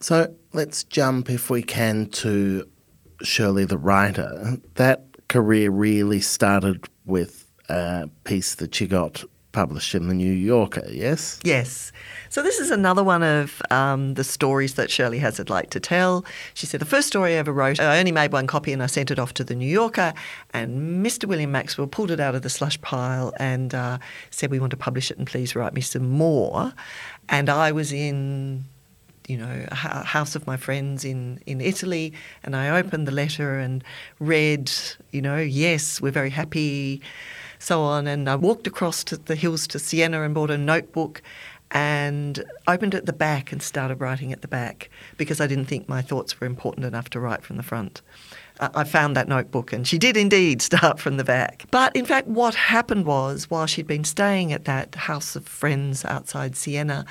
So 0.00 0.34
let's 0.52 0.84
jump, 0.84 1.30
if 1.30 1.48
we 1.48 1.62
can, 1.62 2.06
to 2.06 2.68
Shirley 3.22 3.64
the 3.64 3.78
writer. 3.78 4.58
That 4.74 5.04
career 5.28 5.70
really 5.70 6.20
started 6.20 6.86
with 7.04 7.50
a 7.68 8.08
piece 8.24 8.54
that 8.56 8.74
she 8.74 8.86
got 8.86 9.24
published 9.54 9.94
in 9.94 10.08
the 10.08 10.14
New 10.14 10.32
Yorker, 10.32 10.84
yes? 10.90 11.40
Yes. 11.44 11.92
So 12.28 12.42
this 12.42 12.58
is 12.58 12.70
another 12.70 13.02
one 13.02 13.22
of 13.22 13.62
um, 13.70 14.14
the 14.14 14.24
stories 14.24 14.74
that 14.74 14.90
Shirley 14.90 15.20
Hazzard 15.20 15.48
liked 15.48 15.70
to 15.70 15.80
tell. 15.80 16.24
She 16.52 16.66
said, 16.66 16.80
the 16.80 16.86
first 16.86 17.06
story 17.06 17.34
I 17.34 17.36
ever 17.36 17.52
wrote, 17.52 17.80
I 17.80 17.98
only 17.98 18.12
made 18.12 18.32
one 18.32 18.46
copy 18.46 18.72
and 18.72 18.82
I 18.82 18.86
sent 18.86 19.10
it 19.10 19.18
off 19.18 19.32
to 19.34 19.44
the 19.44 19.54
New 19.54 19.68
Yorker 19.68 20.12
and 20.52 21.06
Mr. 21.06 21.26
William 21.26 21.52
Maxwell 21.52 21.86
pulled 21.86 22.10
it 22.10 22.20
out 22.20 22.34
of 22.34 22.42
the 22.42 22.50
slush 22.50 22.78
pile 22.82 23.32
and 23.38 23.74
uh, 23.74 23.98
said, 24.30 24.50
we 24.50 24.58
want 24.58 24.72
to 24.72 24.76
publish 24.76 25.10
it 25.10 25.16
and 25.16 25.26
please 25.26 25.56
write 25.56 25.72
me 25.72 25.80
some 25.80 26.10
more. 26.10 26.74
And 27.28 27.48
I 27.48 27.72
was 27.72 27.92
in 27.92 28.64
you 29.26 29.38
know, 29.38 29.66
a 29.68 29.74
house 29.74 30.34
of 30.34 30.46
my 30.46 30.56
friends 30.56 31.02
in, 31.02 31.40
in 31.46 31.60
Italy, 31.60 32.12
and 32.42 32.54
I 32.54 32.68
opened 32.68 33.08
the 33.08 33.12
letter 33.12 33.58
and 33.58 33.82
read, 34.18 34.70
you 35.12 35.22
know, 35.22 35.38
yes, 35.38 35.98
we're 36.00 36.12
very 36.12 36.28
happy, 36.28 37.00
so 37.64 37.82
on. 37.82 38.06
And 38.06 38.28
I 38.28 38.36
walked 38.36 38.66
across 38.66 39.02
to 39.04 39.16
the 39.16 39.34
hills 39.34 39.66
to 39.68 39.78
Siena 39.78 40.22
and 40.22 40.34
bought 40.34 40.50
a 40.50 40.58
notebook 40.58 41.22
and 41.70 42.44
opened 42.68 42.94
it 42.94 42.98
at 42.98 43.06
the 43.06 43.12
back 43.12 43.50
and 43.50 43.60
started 43.62 44.00
writing 44.00 44.32
at 44.32 44.42
the 44.42 44.48
back 44.48 44.90
because 45.16 45.40
I 45.40 45.46
didn't 45.46 45.64
think 45.64 45.88
my 45.88 46.02
thoughts 46.02 46.38
were 46.38 46.46
important 46.46 46.86
enough 46.86 47.10
to 47.10 47.20
write 47.20 47.42
from 47.42 47.56
the 47.56 47.62
front. 47.62 48.02
I 48.60 48.84
found 48.84 49.16
that 49.16 49.26
notebook 49.26 49.72
and 49.72 49.86
she 49.86 49.98
did 49.98 50.16
indeed 50.16 50.62
start 50.70 51.00
from 51.00 51.16
the 51.16 51.24
back. 51.24 51.64
But 51.70 51.94
in 51.96 52.04
fact, 52.04 52.28
what 52.28 52.54
happened 52.54 53.06
was 53.06 53.50
while 53.50 53.66
she'd 53.66 53.86
been 53.86 54.04
staying 54.04 54.52
at 54.52 54.66
that 54.66 54.94
house 54.94 55.34
of 55.34 55.48
friends 55.48 56.04
outside 56.04 56.54
Siena, 56.56 57.04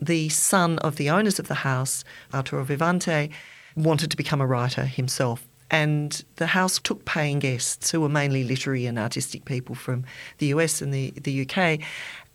the 0.00 0.28
son 0.28 0.78
of 0.78 0.96
the 0.96 1.10
owners 1.10 1.38
of 1.38 1.48
the 1.48 1.54
house, 1.54 2.04
Arturo 2.32 2.64
Vivante, 2.64 3.30
wanted 3.74 4.10
to 4.10 4.16
become 4.16 4.40
a 4.40 4.46
writer 4.46 4.84
himself. 4.84 5.47
And 5.70 6.24
the 6.36 6.46
house 6.46 6.78
took 6.78 7.04
paying 7.04 7.38
guests 7.38 7.90
who 7.90 8.00
were 8.00 8.08
mainly 8.08 8.44
literary 8.44 8.86
and 8.86 8.98
artistic 8.98 9.44
people 9.44 9.74
from 9.74 10.04
the 10.38 10.46
US 10.46 10.80
and 10.80 10.92
the, 10.92 11.10
the 11.10 11.42
UK. 11.46 11.80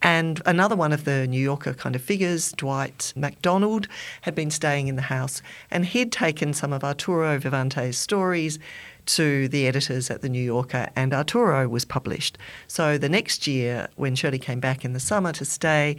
And 0.01 0.41
another 0.45 0.75
one 0.75 0.91
of 0.91 1.05
the 1.05 1.25
New 1.27 1.39
Yorker 1.39 1.73
kind 1.73 1.95
of 1.95 2.01
figures, 2.01 2.51
Dwight 2.51 3.13
MacDonald, 3.15 3.87
had 4.21 4.35
been 4.35 4.51
staying 4.51 4.87
in 4.87 4.97
the 4.97 5.03
house 5.03 5.41
and 5.71 5.85
he'd 5.85 6.11
taken 6.11 6.53
some 6.53 6.73
of 6.73 6.83
Arturo 6.83 7.39
Vivante's 7.39 7.97
stories 7.97 8.59
to 9.05 9.47
the 9.47 9.67
editors 9.67 10.09
at 10.09 10.21
the 10.21 10.29
New 10.29 10.41
Yorker, 10.41 10.89
and 10.95 11.13
Arturo 11.13 11.67
was 11.67 11.85
published. 11.85 12.37
So 12.67 12.97
the 12.97 13.09
next 13.09 13.47
year, 13.47 13.87
when 13.95 14.15
Shirley 14.15 14.39
came 14.39 14.59
back 14.59 14.85
in 14.85 14.93
the 14.93 14.99
summer 14.99 15.33
to 15.33 15.45
stay, 15.45 15.97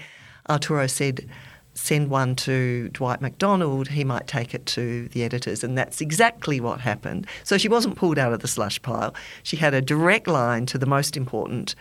Arturo 0.48 0.86
said, 0.86 1.28
send 1.75 2.09
one 2.09 2.37
to 2.37 2.88
Dwight 2.90 3.21
MacDonald, 3.21 3.88
he 3.88 4.04
might 4.04 4.26
take 4.26 4.54
it 4.54 4.64
to 4.66 5.09
the 5.09 5.25
editors. 5.25 5.64
And 5.64 5.76
that's 5.76 6.00
exactly 6.00 6.61
what 6.61 6.81
happened. 6.81 7.26
So 7.43 7.59
she 7.59 7.69
wasn't 7.69 7.97
pulled 7.97 8.19
out 8.19 8.33
of 8.33 8.40
the 8.40 8.49
slush 8.49 8.81
pile. 8.81 9.14
She 9.43 9.57
had 9.57 9.75
a 9.75 9.83
direct 9.83 10.26
line 10.26 10.66
to 10.66 10.78
the 10.78 10.87
most 10.87 11.16
important 11.16 11.75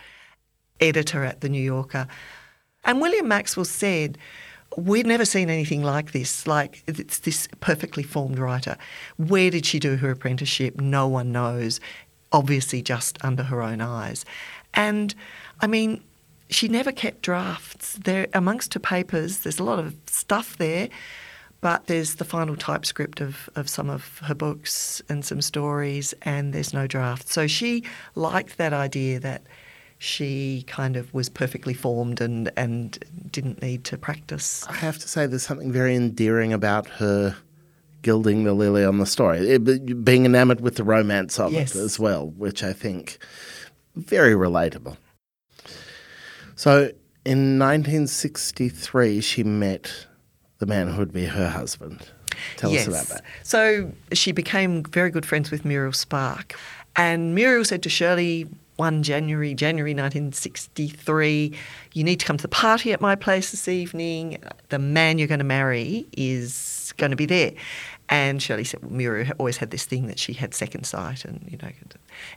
editor 0.80 1.24
at 1.24 1.40
the 1.40 1.48
New 1.48 1.62
Yorker. 1.62 2.06
And 2.84 3.00
William 3.00 3.28
Maxwell 3.28 3.64
said, 3.64 4.18
We'd 4.76 5.06
never 5.06 5.24
seen 5.24 5.50
anything 5.50 5.84
like 5.84 6.10
this. 6.10 6.48
Like, 6.48 6.82
it's 6.88 7.20
this 7.20 7.46
perfectly 7.60 8.02
formed 8.02 8.40
writer. 8.40 8.76
Where 9.16 9.48
did 9.48 9.64
she 9.64 9.78
do 9.78 9.96
her 9.96 10.10
apprenticeship? 10.10 10.80
No 10.80 11.06
one 11.06 11.30
knows. 11.30 11.78
Obviously, 12.32 12.82
just 12.82 13.16
under 13.24 13.44
her 13.44 13.62
own 13.62 13.80
eyes. 13.80 14.24
And 14.74 15.14
I 15.60 15.68
mean, 15.68 16.02
she 16.50 16.68
never 16.68 16.92
kept 16.92 17.22
drafts. 17.22 17.94
There, 17.94 18.26
amongst 18.34 18.74
her 18.74 18.80
papers, 18.80 19.38
there's 19.38 19.58
a 19.58 19.64
lot 19.64 19.78
of 19.78 19.94
stuff 20.06 20.56
there, 20.58 20.88
but 21.60 21.86
there's 21.86 22.16
the 22.16 22.24
final 22.24 22.56
typescript 22.56 23.20
of, 23.20 23.48
of 23.56 23.68
some 23.68 23.88
of 23.88 24.18
her 24.18 24.34
books 24.34 25.02
and 25.08 25.24
some 25.24 25.40
stories, 25.40 26.14
and 26.22 26.52
there's 26.52 26.74
no 26.74 26.86
draft. 26.86 27.28
So 27.28 27.46
she 27.46 27.84
liked 28.14 28.58
that 28.58 28.72
idea 28.72 29.18
that 29.20 29.42
she 29.98 30.64
kind 30.66 30.96
of 30.96 31.12
was 31.14 31.28
perfectly 31.28 31.72
formed 31.72 32.20
and, 32.20 32.50
and 32.56 32.98
didn't 33.30 33.62
need 33.62 33.84
to 33.84 33.96
practice. 33.96 34.66
I 34.68 34.74
have 34.74 34.98
to 34.98 35.08
say, 35.08 35.26
there's 35.26 35.46
something 35.46 35.72
very 35.72 35.94
endearing 35.96 36.52
about 36.52 36.86
her 36.86 37.36
gilding 38.02 38.44
the 38.44 38.52
lily 38.52 38.84
on 38.84 38.98
the 38.98 39.06
story, 39.06 39.38
it, 39.48 40.04
being 40.04 40.26
enamored 40.26 40.60
with 40.60 40.76
the 40.76 40.84
romance 40.84 41.40
of 41.40 41.52
yes. 41.52 41.74
it 41.74 41.80
as 41.80 41.98
well, 41.98 42.28
which 42.36 42.62
I 42.62 42.74
think 42.74 43.18
very 43.96 44.34
relatable. 44.34 44.98
So 46.56 46.90
in 47.24 47.58
1963, 47.58 49.20
she 49.20 49.44
met 49.44 50.06
the 50.58 50.66
man 50.66 50.88
who 50.88 50.98
would 50.98 51.12
be 51.12 51.26
her 51.26 51.48
husband. 51.48 52.08
Tell 52.56 52.70
yes. 52.70 52.88
us 52.88 52.94
about 52.94 53.08
that. 53.08 53.24
So 53.42 53.92
she 54.12 54.32
became 54.32 54.82
very 54.84 55.10
good 55.10 55.26
friends 55.26 55.50
with 55.50 55.64
Muriel 55.64 55.92
Spark. 55.92 56.54
And 56.96 57.34
Muriel 57.34 57.64
said 57.64 57.82
to 57.84 57.88
Shirley, 57.88 58.48
1 58.76 59.02
January, 59.04 59.54
January 59.54 59.92
1963, 59.92 61.56
you 61.92 62.04
need 62.04 62.20
to 62.20 62.26
come 62.26 62.36
to 62.36 62.42
the 62.42 62.48
party 62.48 62.92
at 62.92 63.00
my 63.00 63.14
place 63.14 63.52
this 63.52 63.68
evening. 63.68 64.42
The 64.70 64.80
man 64.80 65.18
you're 65.18 65.28
going 65.28 65.38
to 65.38 65.44
marry 65.44 66.06
is 66.16 66.92
going 66.96 67.10
to 67.10 67.16
be 67.16 67.26
there. 67.26 67.52
And 68.08 68.42
Shirley 68.42 68.64
said, 68.64 68.82
well, 68.82 68.92
Muriel 68.92 69.32
always 69.38 69.56
had 69.56 69.70
this 69.70 69.86
thing 69.86 70.08
that 70.08 70.18
she 70.18 70.34
had 70.34 70.54
second 70.54 70.84
sight. 70.84 71.24
And, 71.24 71.46
you 71.50 71.56
know, 71.62 71.70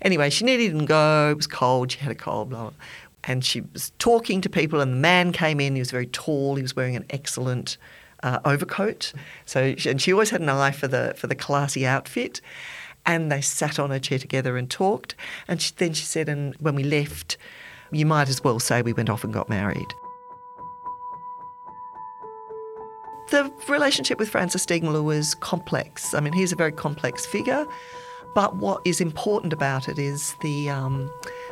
anyway, 0.01 0.29
she 0.29 0.45
needed 0.45 0.77
to 0.77 0.85
go. 0.85 1.31
It 1.31 1.37
was 1.37 1.47
cold. 1.47 1.91
She 1.91 1.99
had 1.99 2.11
a 2.11 2.15
cold, 2.15 2.49
blah, 2.49 2.69
blah 2.69 2.73
and 3.27 3.43
she 3.43 3.61
was 3.61 3.91
talking 3.99 4.41
to 4.41 4.49
people, 4.49 4.79
and 4.79 4.93
the 4.93 4.97
man 4.97 5.31
came 5.31 5.59
in. 5.59 5.75
He 5.75 5.81
was 5.81 5.91
very 5.91 6.07
tall. 6.07 6.55
He 6.55 6.61
was 6.61 6.75
wearing 6.75 6.95
an 6.95 7.05
excellent 7.09 7.77
uh, 8.23 8.39
overcoat. 8.45 9.13
So, 9.45 9.75
and 9.85 10.01
she 10.01 10.11
always 10.13 10.29
had 10.29 10.41
an 10.41 10.49
eye 10.49 10.71
for 10.71 10.87
the 10.87 11.13
for 11.17 11.27
the 11.27 11.35
classy 11.35 11.85
outfit. 11.85 12.41
And 13.05 13.31
they 13.31 13.39
sat 13.39 13.79
on 13.79 13.89
a 13.91 14.01
chair 14.01 14.19
together 14.19 14.57
and 14.57 14.69
talked. 14.69 15.15
And 15.47 15.61
she, 15.61 15.71
then 15.77 15.93
she 15.93 16.03
said, 16.03 16.27
and 16.27 16.55
when 16.55 16.75
we 16.75 16.83
left, 16.83 17.37
you 17.91 18.05
might 18.05 18.27
as 18.27 18.43
well 18.43 18.59
say 18.59 18.81
we 18.81 18.91
went 18.91 19.09
off 19.09 19.23
and 19.23 19.33
got 19.33 19.47
married. 19.47 19.87
The 23.29 23.51
relationship 23.69 24.19
with 24.19 24.29
Francis 24.29 24.65
Steegmuller 24.65 25.03
was 25.03 25.35
complex. 25.35 26.13
I 26.13 26.19
mean, 26.19 26.33
he's 26.33 26.51
a 26.51 26.55
very 26.57 26.73
complex 26.73 27.25
figure. 27.25 27.65
But 28.35 28.57
what 28.57 28.81
is 28.85 28.99
important 28.99 29.53
about 29.53 29.87
it 29.87 29.97
is 29.97 30.35
the 30.41 30.69
um, 30.69 31.09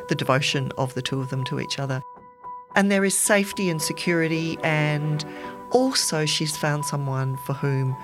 the 0.08 0.14
devotion 0.14 0.72
of 0.78 0.94
the 0.94 1.02
two 1.02 1.20
of 1.20 1.30
them 1.30 1.44
to 1.44 1.60
each 1.60 1.78
other. 1.78 2.02
And 2.74 2.90
there 2.90 3.04
is 3.04 3.16
safety 3.16 3.70
and 3.70 3.80
security, 3.80 4.58
and 4.62 5.24
also 5.70 6.26
she's 6.26 6.56
found 6.56 6.84
someone 6.84 7.36
for 7.38 7.54
whom 7.54 7.96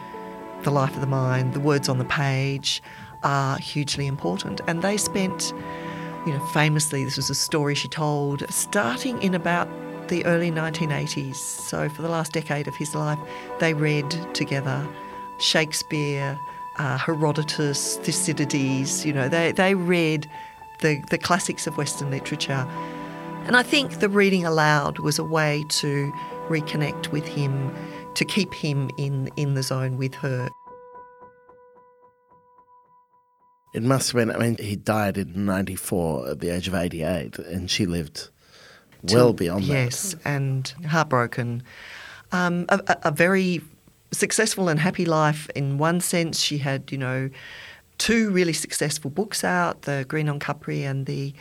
the 0.63 0.71
life 0.71 0.95
of 0.95 1.01
the 1.01 1.07
mind, 1.07 1.53
the 1.53 1.61
words 1.61 1.89
on 1.89 1.99
the 1.99 2.05
page, 2.05 2.83
are 3.23 3.59
hugely 3.59 4.07
important. 4.07 4.61
And 4.67 4.83
they 4.83 4.97
spent, 4.97 5.53
you 6.27 6.33
know, 6.33 6.45
famously, 6.47 7.05
this 7.05 7.17
was 7.17 7.31
a 7.31 7.35
story 7.35 7.75
she 7.75 7.89
told, 7.89 8.45
starting 8.51 9.21
in 9.23 9.35
about 9.35 9.69
the 10.09 10.25
early 10.25 10.51
1980s. 10.51 11.37
So 11.37 11.89
for 11.89 12.03
the 12.03 12.09
last 12.09 12.33
decade 12.33 12.69
of 12.69 12.75
his 12.77 12.95
life, 12.95 13.19
they 13.61 13.75
read 13.75 14.11
together 14.35 14.87
Shakespeare, 15.39 16.39
uh, 16.79 16.99
Herodotus, 16.99 17.97
Thucydides. 17.99 19.05
You 19.05 19.13
know, 19.13 19.29
they 19.29 19.53
they 19.53 19.75
read 19.75 20.29
the, 20.83 21.03
the 21.11 21.19
classics 21.19 21.67
of 21.67 21.77
Western 21.79 22.11
literature. 22.11 22.67
And 23.47 23.57
I 23.57 23.62
think 23.62 24.01
the 24.01 24.09
reading 24.09 24.45
aloud 24.45 24.99
was 24.99 25.19
a 25.19 25.25
way 25.25 25.65
to 25.71 26.12
reconnect 26.49 27.09
with 27.09 27.27
him, 27.27 27.75
to 28.15 28.25
keep 28.25 28.53
him 28.53 28.91
in, 28.99 29.31
in 29.37 29.55
the 29.55 29.62
zone 29.62 29.97
with 29.97 30.15
her. 30.17 30.49
It 33.75 33.83
must 33.83 34.12
have 34.12 34.19
been, 34.19 34.31
I 34.31 34.39
mean, 34.39 34.59
he 34.59 34.77
died 34.77 35.17
in 35.17 35.47
94 35.47 36.29
at 36.29 36.41
the 36.41 36.51
age 36.51 36.69
of 36.69 36.75
88, 36.75 37.39
and 37.39 37.71
she 37.71 37.87
lived 37.87 38.29
well 39.11 39.33
beyond 39.33 39.65
yes, 39.65 40.12
that. 40.12 40.17
Yes, 40.19 40.27
and 40.27 40.75
heartbroken. 40.87 41.62
Um, 42.33 42.67
a, 42.69 42.97
a, 43.05 43.11
very 43.11 43.61
successful 44.11 44.69
and 44.69 44.79
happy 44.79 45.05
life 45.05 45.51
in 45.55 45.79
one 45.79 46.01
sense. 46.01 46.39
She 46.41 46.59
had, 46.59 46.93
you 46.93 46.99
know, 46.99 47.31
two 48.03 48.33
really 48.33 48.53
successful 48.53 49.13
books 49.13 49.45
out 49.45 49.83
the 49.83 50.05
Greene 50.09 50.29
on 50.29 50.41
Capri 50.41 50.83
and 50.83 51.07
the 51.07 51.33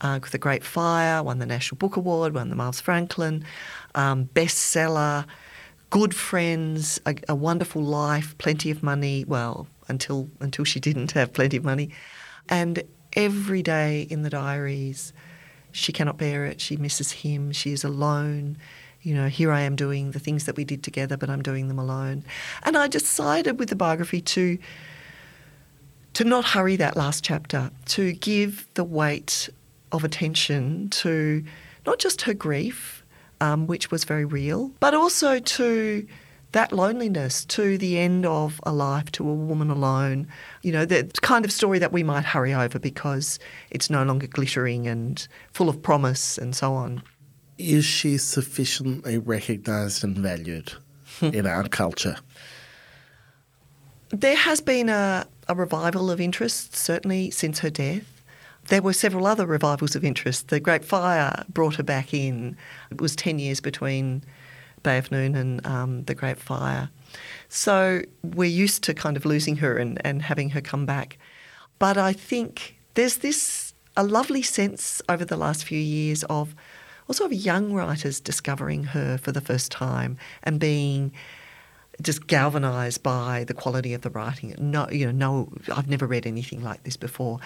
uh, 0.00 0.18
The 0.18 0.38
Great 0.38 0.64
Fire, 0.64 1.22
won 1.22 1.40
the 1.40 1.46
National 1.46 1.76
Book 1.76 1.96
Award, 1.96 2.32
won 2.32 2.48
the 2.48 2.56
Miles 2.56 2.80
Franklin, 2.80 3.44
um, 3.94 4.24
bestseller, 4.34 5.26
good 5.90 6.14
friends, 6.14 6.98
a, 7.04 7.14
a, 7.28 7.34
wonderful 7.34 7.82
life, 7.82 8.36
plenty 8.38 8.70
of 8.70 8.82
money. 8.82 9.26
Well, 9.26 9.68
until 9.88 10.30
until 10.40 10.64
she 10.64 10.80
didn't 10.80 11.12
have 11.12 11.34
plenty 11.34 11.58
of 11.58 11.64
money, 11.64 11.90
and 12.48 12.82
every 13.12 13.62
day 13.62 14.06
in 14.08 14.22
the 14.22 14.30
diaries, 14.30 15.12
she 15.70 15.92
cannot 15.92 16.16
bear 16.16 16.46
it. 16.46 16.62
She 16.62 16.78
misses 16.78 17.12
him. 17.12 17.52
She 17.52 17.72
is 17.72 17.84
alone. 17.84 18.56
You 19.02 19.14
know, 19.14 19.28
here 19.28 19.52
I 19.52 19.60
am 19.60 19.76
doing 19.76 20.12
the 20.12 20.18
things 20.18 20.46
that 20.46 20.56
we 20.56 20.64
did 20.64 20.82
together, 20.82 21.18
but 21.18 21.28
I'm 21.28 21.42
doing 21.42 21.68
them 21.68 21.78
alone. 21.78 22.24
And 22.62 22.74
I 22.74 22.88
decided 22.88 23.58
with 23.58 23.68
the 23.68 23.76
biography 23.76 24.22
to 24.22 24.58
to 26.16 26.24
not 26.24 26.46
hurry 26.46 26.76
that 26.76 26.96
last 26.96 27.22
chapter, 27.22 27.70
to 27.84 28.14
give 28.14 28.66
the 28.72 28.84
weight 28.84 29.50
of 29.92 30.02
attention 30.02 30.88
to 30.88 31.44
not 31.84 31.98
just 31.98 32.22
her 32.22 32.32
grief, 32.32 33.04
um, 33.42 33.66
which 33.66 33.90
was 33.90 34.04
very 34.04 34.24
real, 34.24 34.70
but 34.80 34.94
also 34.94 35.38
to 35.38 36.06
that 36.52 36.72
loneliness, 36.72 37.44
to 37.44 37.76
the 37.76 37.98
end 37.98 38.24
of 38.24 38.62
a 38.62 38.72
life, 38.72 39.12
to 39.12 39.28
a 39.28 39.34
woman 39.34 39.68
alone. 39.68 40.26
You 40.62 40.72
know, 40.72 40.86
the 40.86 41.04
kind 41.20 41.44
of 41.44 41.52
story 41.52 41.78
that 41.80 41.92
we 41.92 42.02
might 42.02 42.24
hurry 42.24 42.54
over 42.54 42.78
because 42.78 43.38
it's 43.70 43.90
no 43.90 44.02
longer 44.02 44.26
glittering 44.26 44.86
and 44.86 45.28
full 45.52 45.68
of 45.68 45.82
promise 45.82 46.38
and 46.38 46.56
so 46.56 46.72
on. 46.72 47.02
Is 47.58 47.84
she 47.84 48.16
sufficiently 48.16 49.18
recognised 49.18 50.02
and 50.02 50.16
valued 50.16 50.72
in 51.20 51.46
our 51.46 51.68
culture? 51.68 52.16
There 54.10 54.36
has 54.36 54.62
been 54.62 54.88
a, 54.88 55.26
a 55.48 55.54
revival 55.54 56.10
of 56.10 56.20
interest, 56.20 56.74
certainly 56.74 57.30
since 57.30 57.60
her 57.60 57.70
death. 57.70 58.22
There 58.68 58.82
were 58.82 58.92
several 58.92 59.26
other 59.26 59.46
revivals 59.46 59.94
of 59.94 60.04
interest. 60.04 60.48
The 60.48 60.58
Great 60.58 60.84
Fire 60.84 61.44
brought 61.48 61.76
her 61.76 61.82
back 61.82 62.12
in. 62.12 62.56
It 62.90 63.00
was 63.00 63.14
10 63.14 63.38
years 63.38 63.60
between 63.60 64.24
Bay 64.82 64.98
of 64.98 65.10
Noon 65.12 65.34
and 65.36 65.64
um, 65.64 66.04
the 66.04 66.14
Great 66.14 66.38
Fire. 66.38 66.90
So 67.48 68.02
we're 68.22 68.50
used 68.50 68.82
to 68.84 68.94
kind 68.94 69.16
of 69.16 69.24
losing 69.24 69.56
her 69.56 69.76
and, 69.76 70.04
and 70.04 70.22
having 70.22 70.50
her 70.50 70.60
come 70.60 70.84
back. 70.84 71.18
But 71.78 71.96
I 71.96 72.12
think 72.12 72.76
there's 72.94 73.18
this 73.18 73.74
a 73.96 74.02
lovely 74.04 74.42
sense 74.42 75.00
over 75.08 75.24
the 75.24 75.36
last 75.36 75.64
few 75.64 75.78
years 75.78 76.24
of 76.24 76.54
also 77.08 77.24
of 77.24 77.32
young 77.32 77.72
writers 77.72 78.20
discovering 78.20 78.84
her 78.84 79.16
for 79.16 79.32
the 79.32 79.40
first 79.40 79.70
time 79.70 80.18
and 80.42 80.58
being 80.58 81.12
just 82.02 82.26
galvanized 82.26 83.02
by 83.02 83.44
the 83.44 83.54
quality 83.54 83.94
of 83.94 84.02
the 84.02 84.10
writing. 84.10 84.54
No, 84.58 84.88
you 84.90 85.06
know, 85.06 85.12
no, 85.12 85.48
I've 85.74 85.88
never 85.88 86.06
read 86.06 86.26
anything 86.26 86.62
like 86.62 86.82
this 86.84 86.96
before. 86.96 87.40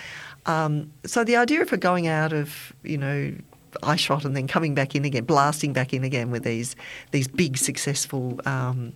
Um, 0.46 0.92
so 1.04 1.24
the 1.24 1.36
idea 1.36 1.62
of 1.62 1.70
her 1.70 1.76
going 1.76 2.06
out 2.06 2.32
of, 2.32 2.72
you 2.82 2.98
know, 2.98 3.32
Eyeshot 3.82 4.24
and 4.24 4.36
then 4.36 4.48
coming 4.48 4.74
back 4.74 4.94
in 4.96 5.04
again, 5.04 5.24
blasting 5.24 5.72
back 5.72 5.94
in 5.94 6.02
again 6.02 6.30
with 6.30 6.42
these 6.42 6.74
these 7.12 7.28
big 7.28 7.56
successful 7.56 8.40
um, 8.44 8.92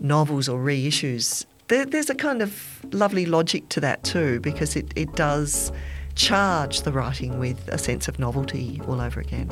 novels 0.00 0.48
or 0.48 0.58
reissues, 0.58 1.46
there, 1.68 1.86
there's 1.86 2.10
a 2.10 2.14
kind 2.14 2.42
of 2.42 2.84
lovely 2.92 3.26
logic 3.26 3.68
to 3.70 3.80
that 3.80 4.02
too, 4.02 4.40
because 4.40 4.74
it, 4.76 4.92
it 4.96 5.14
does 5.14 5.70
charge 6.16 6.82
the 6.82 6.92
writing 6.92 7.38
with 7.38 7.68
a 7.68 7.78
sense 7.78 8.08
of 8.08 8.18
novelty 8.18 8.80
all 8.88 9.00
over 9.00 9.20
again. 9.20 9.50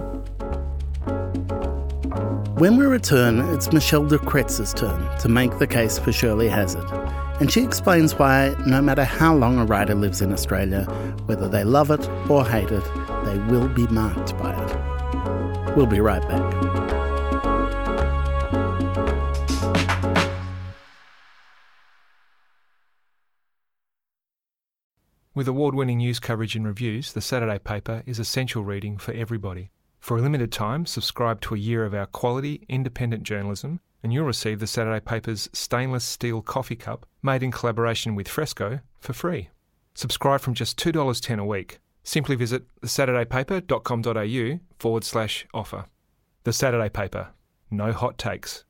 When 2.58 2.76
we 2.76 2.86
return, 2.86 3.40
it's 3.52 3.72
Michelle 3.72 4.06
de 4.06 4.18
Kretser's 4.18 4.72
turn 4.72 5.18
to 5.18 5.28
make 5.28 5.58
the 5.58 5.66
case 5.66 5.98
for 5.98 6.12
Shirley 6.12 6.48
Hazzard. 6.48 6.88
And 7.40 7.50
she 7.50 7.62
explains 7.62 8.14
why, 8.14 8.54
no 8.64 8.80
matter 8.80 9.04
how 9.04 9.34
long 9.34 9.58
a 9.58 9.64
writer 9.64 9.96
lives 9.96 10.22
in 10.22 10.32
Australia, 10.32 10.84
whether 11.26 11.48
they 11.48 11.64
love 11.64 11.90
it 11.90 12.08
or 12.30 12.46
hate 12.46 12.70
it, 12.70 12.84
they 13.24 13.38
will 13.50 13.68
be 13.68 13.88
marked 13.88 14.38
by 14.38 14.54
it. 14.54 15.76
We'll 15.76 15.86
be 15.86 16.00
right 16.00 16.22
back. 16.28 16.84
With 25.34 25.48
award 25.48 25.74
winning 25.74 25.98
news 25.98 26.20
coverage 26.20 26.54
and 26.54 26.64
reviews, 26.64 27.12
the 27.12 27.20
Saturday 27.20 27.58
paper 27.58 28.04
is 28.06 28.20
essential 28.20 28.62
reading 28.62 28.98
for 28.98 29.10
everybody. 29.12 29.70
For 30.04 30.18
a 30.18 30.20
limited 30.20 30.52
time, 30.52 30.84
subscribe 30.84 31.40
to 31.40 31.54
a 31.54 31.58
year 31.58 31.86
of 31.86 31.94
our 31.94 32.04
quality, 32.04 32.66
independent 32.68 33.22
journalism, 33.22 33.80
and 34.02 34.12
you'll 34.12 34.26
receive 34.26 34.60
the 34.60 34.66
Saturday 34.66 35.00
paper's 35.00 35.48
stainless 35.54 36.04
steel 36.04 36.42
coffee 36.42 36.76
cup, 36.76 37.06
made 37.22 37.42
in 37.42 37.50
collaboration 37.50 38.14
with 38.14 38.28
Fresco, 38.28 38.80
for 39.00 39.14
free. 39.14 39.48
Subscribe 39.94 40.42
from 40.42 40.52
just 40.52 40.78
$2.10 40.78 41.38
a 41.38 41.44
week. 41.46 41.78
Simply 42.02 42.36
visit 42.36 42.64
thesaturdaypaper.com.au 42.82 44.60
forward 44.78 45.04
slash 45.04 45.46
offer. 45.54 45.86
The 46.42 46.52
Saturday 46.52 46.90
Paper. 46.90 47.28
No 47.70 47.90
hot 47.92 48.18
takes. 48.18 48.66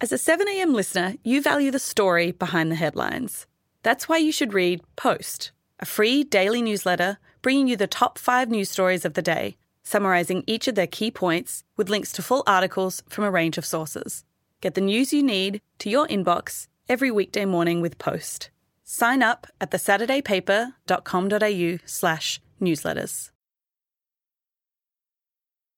As 0.00 0.10
a 0.10 0.16
7am 0.16 0.74
listener, 0.74 1.14
you 1.22 1.42
value 1.42 1.70
the 1.70 1.78
story 1.78 2.32
behind 2.32 2.72
the 2.72 2.74
headlines. 2.74 3.46
That's 3.84 4.08
why 4.08 4.16
you 4.16 4.32
should 4.32 4.52
read 4.52 4.80
Post 4.96 5.52
a 5.78 5.86
free 5.86 6.24
daily 6.24 6.60
newsletter 6.60 7.18
bringing 7.40 7.68
you 7.68 7.76
the 7.76 7.86
top 7.86 8.18
five 8.18 8.50
news 8.50 8.68
stories 8.68 9.04
of 9.04 9.14
the 9.14 9.22
day, 9.22 9.56
summarising 9.82 10.44
each 10.46 10.68
of 10.68 10.74
their 10.74 10.86
key 10.86 11.10
points 11.10 11.64
with 11.76 11.88
links 11.88 12.12
to 12.12 12.22
full 12.22 12.42
articles 12.46 13.02
from 13.08 13.24
a 13.24 13.30
range 13.30 13.58
of 13.58 13.66
sources. 13.66 14.24
Get 14.60 14.74
the 14.74 14.80
news 14.80 15.12
you 15.12 15.22
need 15.22 15.60
to 15.78 15.90
your 15.90 16.06
inbox 16.08 16.66
every 16.88 17.10
weekday 17.10 17.44
morning 17.44 17.80
with 17.80 17.98
Post. 17.98 18.50
Sign 18.84 19.22
up 19.22 19.46
at 19.60 19.70
thesaturdaypaper.com.au 19.70 21.78
slash 21.86 22.40
newsletters. 22.60 23.30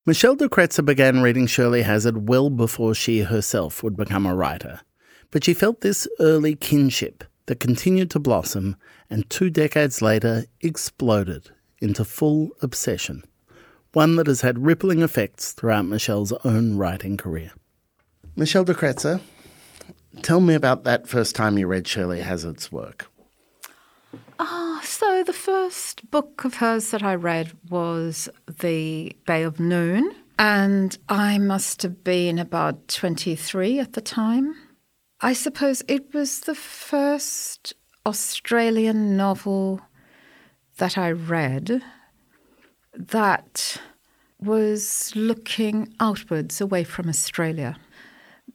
Michelle 0.04 0.34
de 0.34 0.48
Kretser 0.48 0.84
began 0.84 1.22
reading 1.22 1.46
Shirley 1.46 1.82
Hazzard 1.82 2.28
well 2.28 2.50
before 2.50 2.92
she 2.92 3.20
herself 3.20 3.84
would 3.84 3.96
become 3.96 4.26
a 4.26 4.34
writer, 4.34 4.80
but 5.30 5.44
she 5.44 5.54
felt 5.54 5.80
this 5.80 6.08
early 6.18 6.56
kinship 6.56 7.22
that 7.46 7.60
continued 7.60 8.10
to 8.10 8.18
blossom 8.18 8.74
and 9.08 9.30
two 9.30 9.48
decades 9.48 10.02
later 10.02 10.46
exploded 10.60 11.50
into 11.80 12.04
full 12.04 12.50
obsession, 12.62 13.22
one 13.92 14.16
that 14.16 14.26
has 14.26 14.40
had 14.40 14.64
rippling 14.64 15.02
effects 15.02 15.52
throughout 15.52 15.84
Michelle's 15.84 16.32
own 16.44 16.76
writing 16.76 17.16
career. 17.16 17.52
Michelle 18.34 18.64
de 18.64 18.74
Kretser, 18.74 19.20
tell 20.22 20.40
me 20.40 20.54
about 20.54 20.84
that 20.84 21.06
first 21.06 21.34
time 21.34 21.58
you 21.58 21.66
read 21.66 21.86
Shirley 21.86 22.20
Hazzard's 22.20 22.72
work. 22.72 23.06
Ah, 24.38 24.80
oh, 24.80 24.80
so 24.84 25.22
the 25.22 25.32
first 25.32 26.10
book 26.10 26.44
of 26.44 26.54
hers 26.54 26.90
that 26.90 27.02
I 27.02 27.14
read 27.14 27.52
was 27.68 28.28
The 28.60 29.14
Bay 29.26 29.42
of 29.42 29.60
Noon, 29.60 30.14
and 30.38 30.96
I 31.08 31.38
must 31.38 31.82
have 31.82 32.02
been 32.02 32.38
about 32.38 32.88
23 32.88 33.78
at 33.78 33.92
the 33.92 34.00
time. 34.00 34.54
I 35.20 35.34
suppose 35.34 35.82
it 35.86 36.12
was 36.12 36.40
the 36.40 36.54
first 36.54 37.74
Australian 38.04 39.16
novel 39.16 39.80
that 40.78 40.98
I 40.98 41.10
read 41.12 41.82
that 42.94 43.80
was 44.40 45.12
looking 45.14 45.94
outwards 46.00 46.60
away 46.60 46.84
from 46.84 47.08
Australia. 47.08 47.76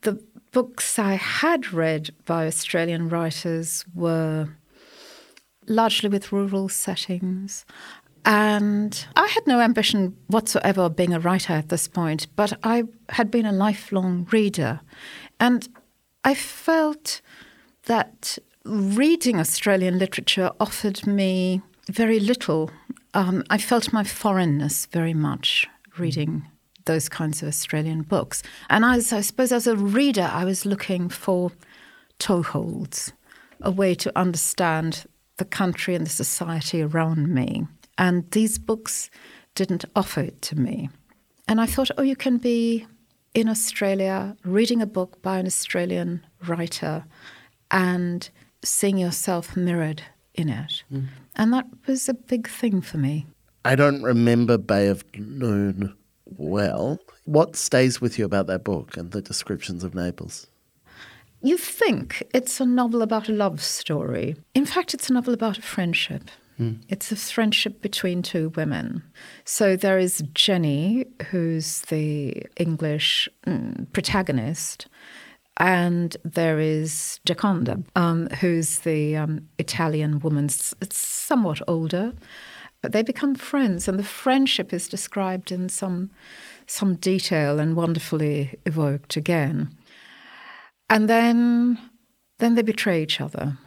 The 0.01 0.21
books 0.51 0.99
I 0.99 1.13
had 1.13 1.73
read 1.73 2.09
by 2.25 2.47
Australian 2.47 3.09
writers 3.09 3.85
were 3.93 4.49
largely 5.67 6.09
with 6.09 6.31
rural 6.31 6.69
settings. 6.69 7.65
And 8.25 9.05
I 9.15 9.27
had 9.27 9.47
no 9.47 9.61
ambition 9.61 10.17
whatsoever 10.27 10.81
of 10.81 10.95
being 10.95 11.13
a 11.13 11.19
writer 11.19 11.53
at 11.53 11.69
this 11.69 11.87
point, 11.87 12.27
but 12.35 12.53
I 12.63 12.83
had 13.09 13.31
been 13.31 13.45
a 13.45 13.53
lifelong 13.53 14.27
reader. 14.31 14.81
And 15.39 15.67
I 16.25 16.33
felt 16.33 17.21
that 17.83 18.37
reading 18.65 19.39
Australian 19.39 19.97
literature 19.97 20.51
offered 20.59 21.07
me 21.07 21.61
very 21.89 22.19
little. 22.19 22.69
Um, 23.17 23.43
I 23.49 23.57
felt 23.57 23.91
my 23.91 24.03
foreignness 24.03 24.85
very 24.85 25.15
much 25.15 25.65
reading 25.97 26.45
those 26.85 27.09
kinds 27.09 27.41
of 27.41 27.47
Australian 27.47 28.03
books. 28.03 28.43
And 28.69 28.85
as 28.85 29.11
I 29.11 29.21
suppose 29.21 29.51
as 29.51 29.65
a 29.65 29.75
reader, 29.75 30.29
I 30.31 30.45
was 30.45 30.67
looking 30.67 31.09
for 31.09 31.51
toeholds, 32.19 33.13
a 33.59 33.71
way 33.71 33.95
to 33.95 34.15
understand 34.15 35.07
the 35.37 35.45
country 35.45 35.95
and 35.95 36.05
the 36.05 36.11
society 36.11 36.83
around 36.83 37.29
me. 37.29 37.65
And 37.97 38.29
these 38.29 38.59
books 38.59 39.09
didn't 39.55 39.85
offer 39.95 40.21
it 40.21 40.39
to 40.43 40.55
me. 40.55 40.91
And 41.47 41.59
I 41.59 41.65
thought, 41.65 41.89
oh, 41.97 42.03
you 42.03 42.15
can 42.15 42.37
be 42.37 42.85
in 43.33 43.49
Australia, 43.49 44.37
reading 44.45 44.79
a 44.79 44.85
book 44.85 45.23
by 45.23 45.39
an 45.39 45.47
Australian 45.47 46.23
writer 46.45 47.03
and 47.71 48.29
seeing 48.63 48.99
yourself 48.99 49.57
mirrored 49.57 50.03
in 50.37 50.49
it. 50.49 50.83
Mm. 50.91 51.07
And 51.35 51.53
that 51.53 51.65
was 51.87 52.07
a 52.07 52.13
big 52.13 52.47
thing 52.47 52.81
for 52.81 52.97
me. 52.97 53.25
I 53.65 53.75
don't 53.75 54.01
remember 54.01 54.57
Bay 54.57 54.87
of 54.87 55.03
Noon 55.17 55.93
well. 56.25 56.99
What 57.25 57.55
stays 57.55 57.99
with 57.99 58.17
you 58.17 58.25
about 58.25 58.47
that 58.47 58.63
book 58.63 58.95
and 58.95 59.11
the 59.11 59.21
descriptions 59.21 59.83
of 59.83 59.93
Naples? 59.93 60.47
You 61.41 61.57
think 61.57 62.23
it's 62.33 62.59
a 62.59 62.65
novel 62.65 63.01
about 63.01 63.29
a 63.29 63.33
love 63.33 63.61
story. 63.61 64.35
In 64.53 64.65
fact, 64.65 64.93
it's 64.93 65.09
a 65.09 65.13
novel 65.13 65.33
about 65.33 65.57
a 65.57 65.61
friendship. 65.61 66.29
Mm. 66.59 66.81
It's 66.89 67.11
a 67.11 67.15
friendship 67.15 67.81
between 67.81 68.23
two 68.23 68.49
women. 68.55 69.03
So 69.45 69.75
there 69.75 69.99
is 69.99 70.23
Jenny, 70.33 71.05
who's 71.29 71.81
the 71.81 72.43
English 72.57 73.29
mm, 73.45 73.91
protagonist, 73.93 74.87
and 75.57 76.15
there 76.23 76.59
is 76.59 77.19
Gioconda, 77.25 77.83
um, 77.95 78.27
who's 78.39 78.79
the 78.79 79.17
um, 79.17 79.47
Italian 79.57 80.19
woman, 80.19 80.45
it's 80.45 80.97
somewhat 80.97 81.61
older, 81.67 82.13
but 82.81 82.91
they 82.91 83.01
become 83.01 83.33
friends, 83.35 83.87
and 83.87 83.97
the 83.97 84.03
friendship 84.03 84.71
is 84.71 84.87
described 84.87 85.51
in 85.51 85.67
some 85.69 86.11
some 86.69 86.95
detail 86.95 87.59
and 87.59 87.77
wonderfully 87.77 88.59
evoked 88.65 89.15
again. 89.15 89.73
And 90.89 91.09
then 91.09 91.79
then 92.37 92.55
they 92.55 92.61
betray 92.61 93.01
each 93.01 93.19
other 93.19 93.57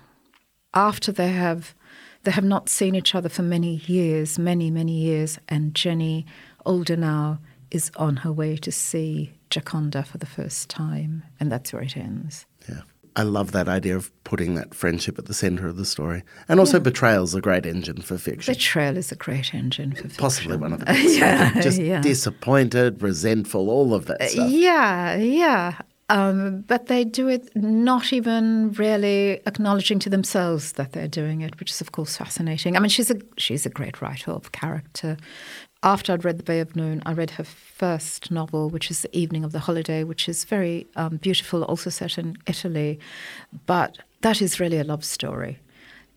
after 0.74 1.10
they 1.10 1.32
have 1.32 1.74
they 2.22 2.30
have 2.30 2.44
not 2.44 2.68
seen 2.68 2.94
each 2.94 3.14
other 3.14 3.30
for 3.30 3.42
many 3.42 3.76
years, 3.86 4.38
many, 4.38 4.70
many 4.70 4.92
years, 4.92 5.38
and 5.48 5.74
Jenny, 5.74 6.26
older 6.66 6.96
now, 6.96 7.40
is 7.70 7.90
on 7.96 8.16
her 8.16 8.32
way 8.32 8.56
to 8.58 8.70
see 8.70 9.32
Gioconda 9.50 10.06
for 10.06 10.18
the 10.18 10.26
first 10.26 10.68
time, 10.70 11.24
and 11.38 11.50
that's 11.50 11.72
where 11.72 11.82
it 11.82 11.96
ends. 11.96 12.46
Yeah. 12.68 12.82
I 13.16 13.24
love 13.24 13.50
that 13.52 13.68
idea 13.68 13.96
of 13.96 14.12
putting 14.22 14.54
that 14.54 14.72
friendship 14.72 15.18
at 15.18 15.24
the 15.26 15.34
centre 15.34 15.66
of 15.66 15.76
the 15.76 15.84
story. 15.84 16.22
And 16.48 16.60
also, 16.60 16.76
yeah. 16.76 16.84
betrayal 16.84 17.24
is 17.24 17.34
a 17.34 17.40
great 17.40 17.66
engine 17.66 18.00
for 18.02 18.16
fiction. 18.16 18.54
Betrayal 18.54 18.96
is 18.96 19.10
a 19.10 19.16
great 19.16 19.52
engine 19.52 19.90
for 19.90 20.02
fiction. 20.04 20.16
Possibly 20.20 20.56
one 20.56 20.72
of 20.72 20.78
the 20.78 20.86
best. 20.86 21.18
yeah, 21.18 21.60
Just 21.60 21.80
yeah. 21.80 22.00
disappointed, 22.00 23.02
resentful, 23.02 23.68
all 23.68 23.94
of 23.94 24.06
that 24.06 24.22
stuff. 24.30 24.48
Yeah, 24.50 25.16
yeah. 25.16 25.78
Um, 26.10 26.62
but 26.62 26.86
they 26.86 27.04
do 27.04 27.28
it 27.28 27.54
not 27.54 28.12
even 28.12 28.72
really 28.72 29.40
acknowledging 29.46 30.00
to 30.00 30.10
themselves 30.10 30.72
that 30.72 30.92
they're 30.92 31.06
doing 31.06 31.42
it, 31.42 31.60
which 31.60 31.70
is 31.70 31.80
of 31.80 31.92
course 31.92 32.16
fascinating. 32.16 32.76
I 32.76 32.80
mean, 32.80 32.88
she's 32.88 33.12
a 33.12 33.16
she's 33.36 33.64
a 33.64 33.70
great 33.70 34.02
writer 34.02 34.32
of 34.32 34.50
character. 34.50 35.16
After 35.84 36.12
I'd 36.12 36.24
read 36.24 36.38
The 36.38 36.42
Bay 36.42 36.58
of 36.58 36.74
Noon, 36.74 37.00
I 37.06 37.12
read 37.12 37.30
her 37.32 37.44
first 37.44 38.30
novel, 38.32 38.70
which 38.70 38.90
is 38.90 39.02
The 39.02 39.16
Evening 39.16 39.44
of 39.44 39.52
the 39.52 39.60
Holiday, 39.60 40.02
which 40.02 40.28
is 40.28 40.44
very 40.44 40.88
um, 40.96 41.18
beautiful, 41.18 41.62
also 41.62 41.90
set 41.90 42.18
in 42.18 42.36
Italy, 42.46 42.98
but 43.64 43.98
that 44.22 44.42
is 44.42 44.58
really 44.58 44.78
a 44.78 44.84
love 44.84 45.04
story. 45.04 45.60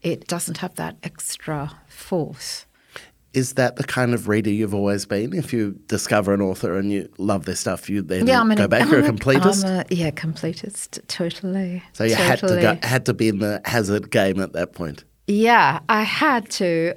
It 0.02 0.28
doesn't 0.28 0.58
have 0.58 0.74
that 0.76 0.98
extra 1.04 1.72
force 1.88 2.66
is 3.34 3.54
that 3.54 3.78
the 3.78 3.84
kind 3.84 4.14
of 4.14 4.28
reader 4.28 4.50
you've 4.50 4.76
always 4.76 5.06
been? 5.06 5.34
If 5.34 5.52
you 5.52 5.80
discover 5.88 6.34
an 6.34 6.42
author 6.42 6.78
and 6.78 6.92
you 6.92 7.10
love 7.18 7.46
their 7.46 7.56
stuff, 7.56 7.90
you 7.90 8.02
then 8.02 8.28
yeah, 8.28 8.42
I 8.42 8.44
mean, 8.44 8.58
go 8.58 8.68
back. 8.68 8.90
You're 8.90 9.00
a 9.00 9.04
completist. 9.04 9.64
A, 9.64 9.94
yeah, 9.94 10.12
completist, 10.12 11.06
totally. 11.08 11.84
So 11.94 12.04
you 12.04 12.16
totally. 12.16 12.62
had 12.62 12.80
to 12.80 12.82
go, 12.82 12.88
had 12.88 13.06
to 13.08 13.14
be 13.14 13.28
in 13.30 13.40
the 13.40 13.62
Hazzard 13.66 14.12
game 14.12 14.40
at 14.40 14.54
that 14.54 14.74
point. 14.74 15.04
Yeah, 15.28 15.80
I 15.90 16.04
had 16.04 16.50
to. 16.52 16.94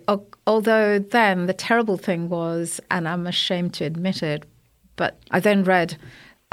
Although 0.46 0.99
then 0.99 1.46
the 1.46 1.55
terrible 1.55 1.96
thing 1.96 2.29
was, 2.29 2.81
and 2.90 3.09
I'm 3.09 3.27
ashamed 3.27 3.75
to 3.75 3.85
admit 3.85 4.22
it, 4.22 4.44
but 4.96 5.18
I 5.31 5.40
then 5.40 5.64
read 5.64 5.96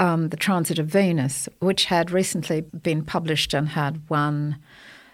um, 0.00 0.30
The 0.30 0.36
Transit 0.36 0.78
of 0.78 0.86
Venus, 0.86 1.48
which 1.60 1.86
had 1.86 2.10
recently 2.10 2.62
been 2.62 3.04
published 3.04 3.54
and 3.54 3.68
had 3.68 4.00
won, 4.08 4.56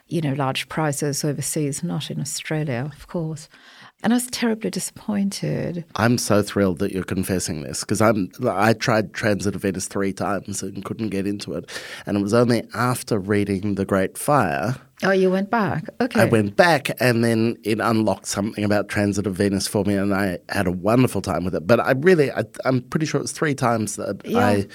you 0.06 0.20
know, 0.20 0.32
large 0.32 0.68
prizes 0.68 1.24
overseas, 1.24 1.82
not 1.82 2.10
in 2.10 2.20
Australia, 2.20 2.90
of 2.94 3.06
course. 3.06 3.48
And 4.02 4.12
I 4.14 4.16
was 4.16 4.26
terribly 4.28 4.70
disappointed. 4.70 5.84
I'm 5.96 6.16
so 6.16 6.42
thrilled 6.42 6.78
that 6.78 6.92
you're 6.92 7.04
confessing 7.04 7.62
this 7.62 7.80
because 7.80 8.00
I'm 8.00 8.30
I 8.48 8.72
tried 8.72 9.12
Transit 9.12 9.54
of 9.54 9.62
Venus 9.62 9.88
three 9.88 10.12
times 10.12 10.62
and 10.62 10.84
couldn't 10.84 11.10
get 11.10 11.26
into 11.26 11.52
it, 11.54 11.68
and 12.06 12.16
it 12.16 12.20
was 12.20 12.32
only 12.32 12.62
after 12.74 13.18
reading 13.18 13.74
The 13.74 13.84
Great 13.84 14.16
Fire. 14.16 14.76
Oh, 15.02 15.10
you 15.12 15.30
went 15.30 15.50
back. 15.50 15.84
Okay. 16.00 16.22
I 16.22 16.24
went 16.26 16.56
back, 16.56 16.90
and 17.00 17.24
then 17.24 17.56
it 17.62 17.80
unlocked 17.80 18.26
something 18.26 18.64
about 18.64 18.88
Transit 18.88 19.26
of 19.26 19.34
Venus 19.34 19.66
for 19.66 19.84
me, 19.84 19.94
and 19.94 20.14
I 20.14 20.38
had 20.48 20.66
a 20.66 20.72
wonderful 20.72 21.22
time 21.22 21.44
with 21.44 21.54
it. 21.54 21.66
But 21.66 21.80
I 21.80 21.92
really, 21.92 22.30
I, 22.32 22.44
am 22.64 22.82
pretty 22.82 23.06
sure 23.06 23.18
it 23.18 23.22
was 23.22 23.32
three 23.32 23.54
times 23.54 23.96
that 23.96 24.22
Yeah. 24.24 24.46
I, 24.46 24.66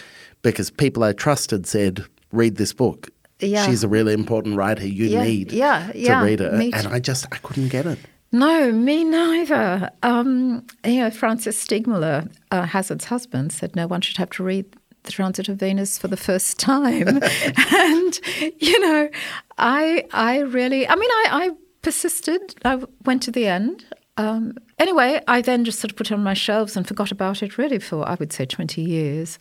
because 0.41 0.69
people 0.69 1.03
I 1.03 1.13
trusted 1.13 1.65
said, 1.65 2.05
"Read 2.31 2.57
this 2.57 2.73
book." 2.73 3.09
Yeah. 3.39 3.65
She's 3.65 3.83
a 3.83 3.87
really 3.87 4.13
important 4.13 4.55
writer. 4.55 4.87
You 4.87 5.07
Yeah, 5.07 5.23
need 5.23 5.51
yeah, 5.51 5.91
to 5.93 6.25
read 6.25 6.41
it, 6.41 6.53
and. 6.53 6.87
I 6.87 6.99
just 6.99 7.25
I 7.31 7.37
couldn't 7.37 7.69
get 7.69 7.85
it. 7.85 7.99
No, 8.35 8.69
me 8.69 9.05
neither. 9.05 9.89
Um, 10.03 10.67
you 10.83 10.99
know, 10.99 11.09
Francis 11.09 11.63
Steegmuller, 11.63 12.29
uh, 12.51 12.63
Hazzard's 12.63 13.05
husband, 13.05 13.53
said 13.53 13.77
no 13.77 13.87
one 13.87 14.01
should 14.01 14.17
have 14.17 14.29
to 14.31 14.43
read 14.43 14.65
The 15.03 15.13
Transit 15.13 15.47
of 15.47 15.55
Venus 15.55 15.97
for 15.97 16.09
the 16.09 16.17
first 16.17 16.59
time. 16.59 17.07
and, 17.71 18.19
you 18.59 18.77
know, 18.81 19.09
I, 19.57 20.03
I 20.11 20.39
really, 20.39 20.85
I 20.85 20.95
mean, 20.95 21.09
I, 21.09 21.27
I 21.31 21.49
persisted. 21.81 22.55
I 22.65 22.83
went 23.05 23.23
to 23.23 23.31
the 23.31 23.47
end. 23.47 23.85
Um, 24.17 24.57
anyway, 24.79 25.21
I 25.29 25.39
then 25.39 25.63
just 25.63 25.79
sort 25.79 25.91
of 25.91 25.95
put 25.95 26.11
it 26.11 26.13
on 26.13 26.21
my 26.21 26.33
shelves 26.33 26.75
and 26.75 26.85
forgot 26.85 27.11
about 27.11 27.41
it 27.41 27.57
really 27.57 27.79
for, 27.79 28.05
I 28.05 28.15
would 28.15 28.33
say, 28.33 28.45
20 28.45 28.81
years. 28.81 29.39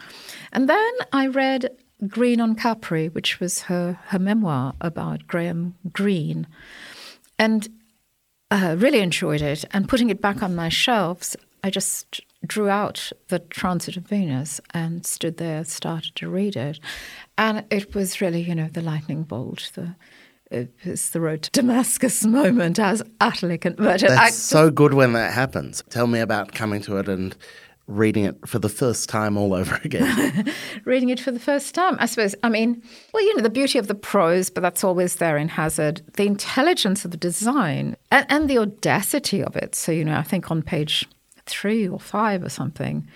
And 0.53 0.69
then 0.69 0.93
I 1.13 1.27
read 1.27 1.69
Greene 2.07 2.41
on 2.41 2.55
Capri, 2.55 3.09
which 3.09 3.41
was 3.41 3.63
her, 3.63 3.99
her 4.05 4.21
memoir 4.21 4.75
about 4.81 5.27
Graham 5.27 5.75
Greene. 5.93 6.47
And 7.41 7.69
uh, 8.55 8.77
really 8.79 9.01
enjoyed 9.01 9.43
it. 9.43 9.65
And 9.73 9.89
putting 9.89 10.11
it 10.11 10.21
back 10.21 10.43
on 10.43 10.55
my 10.55 10.69
shelves, 10.69 11.37
I 11.65 11.71
just 11.71 12.21
drew 12.47 12.69
out 12.69 13.11
the 13.29 13.41
Transit 13.41 13.97
of 13.97 14.07
Venus 14.07 14.61
and 14.73 15.05
stood 15.05 15.39
there, 15.39 15.65
started 15.65 16.15
to 16.17 16.29
read 16.29 16.57
it. 16.57 16.79
And 17.37 17.65
it 17.71 17.95
was 17.95 18.21
really, 18.21 18.43
you 18.43 18.55
know, 18.55 18.69
the 18.69 18.83
lightning 18.83 19.25
bolt, 19.25 19.73
the 19.75 19.97
it 20.51 20.73
was 20.85 21.11
the 21.11 21.21
road 21.21 21.43
to 21.43 21.51
Damascus 21.51 22.25
moment. 22.27 22.79
I 22.79 22.93
was 22.93 23.03
utterly 23.21 23.59
converted. 23.59 24.11
That's 24.11 24.37
so 24.37 24.71
good 24.71 24.95
when 24.95 25.15
that 25.15 25.33
happens. 25.33 25.83
Tell 25.91 26.07
me 26.07 26.21
about 26.21 26.53
coming 26.53 26.81
to 26.83 26.99
it 26.99 27.09
and 27.09 27.35
reading 27.87 28.25
it 28.25 28.49
for 28.49 28.59
the 28.59 28.69
first 28.69 29.09
time 29.09 29.37
all 29.37 29.55
over 29.55 29.79
again. 29.85 30.51
reading 30.85 31.11
it 31.11 31.21
for 31.21 31.31
the 31.31 31.41
first 31.41 31.75
time. 31.75 31.97
I 32.01 32.07
suppose, 32.07 32.35
I 32.43 32.49
mean, 32.49 32.83
well, 33.13 33.23
you 33.23 33.37
know, 33.37 33.43
the 33.43 33.51
beauty 33.51 33.79
of 33.79 33.89
the 33.89 33.95
prose, 33.95 34.51
but 34.51 34.63
that's 34.63 34.85
always 34.85 35.17
there 35.17 35.37
in 35.37 35.49
Hazzard, 35.49 36.01
the 36.15 36.27
intelligence 36.27 37.05
of 37.05 37.11
the 37.11 37.17
design 37.17 37.97
and, 38.11 38.27
and 38.29 38.49
the 38.49 38.59
audacity 38.59 39.43
of 39.43 39.55
it. 39.57 39.75
So, 39.75 39.93
you 39.93 40.05
know, 40.05 40.17
I 40.17 40.23
think 40.23 40.51
on 40.51 40.63
page 40.63 41.07
three 41.47 41.87
or 41.87 42.01
five 42.01 42.43
or 42.43 42.49
something, 42.49 43.07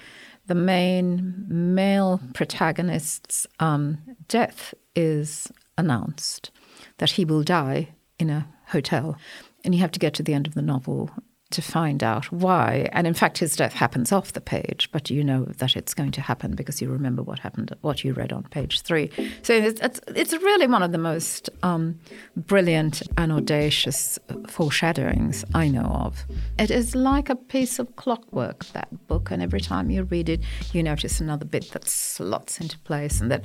the 0.46 0.54
main 0.54 1.44
male 1.48 2.20
protagonist's 2.34 3.46
um, 3.60 3.98
death 4.28 4.74
is 4.94 5.50
announced, 5.76 6.50
that 6.98 7.10
he 7.10 7.24
will 7.24 7.42
die 7.42 7.88
in 8.18 8.30
a 8.30 8.46
hotel. 8.66 9.16
And 9.64 9.74
you 9.74 9.80
have 9.80 9.92
to 9.92 9.98
get 9.98 10.14
to 10.14 10.22
the 10.22 10.34
end 10.34 10.46
of 10.46 10.54
the 10.54 10.62
novel 10.62 11.10
to 11.50 11.62
find 11.62 12.02
out 12.02 12.30
why. 12.30 12.88
And 12.92 13.06
in 13.06 13.14
fact, 13.14 13.38
his 13.38 13.56
death 13.56 13.72
happens 13.72 14.12
off 14.12 14.32
the 14.32 14.40
page, 14.40 14.90
but 14.92 15.08
you 15.08 15.24
know 15.24 15.44
that 15.44 15.76
it's 15.76 15.94
going 15.94 16.10
to 16.12 16.20
happen 16.20 16.54
because 16.54 16.82
you 16.82 16.90
remember 16.90 17.22
what 17.22 17.38
happened, 17.38 17.74
what 17.80 18.04
you 18.04 18.12
read 18.12 18.32
on 18.32 18.42
page 18.44 18.82
three. 18.82 19.10
So 19.42 19.54
it's, 19.54 20.00
it's, 20.08 20.32
really 20.38 20.66
one 20.66 20.82
of 20.82 20.92
the 20.92 20.98
most 20.98 21.48
um, 21.62 21.98
brilliant 22.36 23.02
and 23.16 23.32
audacious 23.32 24.18
foreshadowings 24.46 25.44
I 25.54 25.68
know 25.68 25.86
of. 25.86 26.24
It 26.58 26.70
is 26.70 26.94
like 26.94 27.30
a 27.30 27.36
piece 27.36 27.78
of 27.78 27.96
clockwork, 27.96 28.66
that 28.66 29.08
book, 29.08 29.30
and 29.30 29.42
every 29.42 29.60
time 29.60 29.90
you 29.90 30.04
read 30.04 30.28
it, 30.28 30.40
you 30.72 30.82
notice 30.82 31.18
another 31.18 31.46
bit 31.46 31.72
that 31.72 31.88
slots 31.88 32.60
into 32.60 32.78
place 32.80 33.20
and 33.20 33.30
that, 33.30 33.44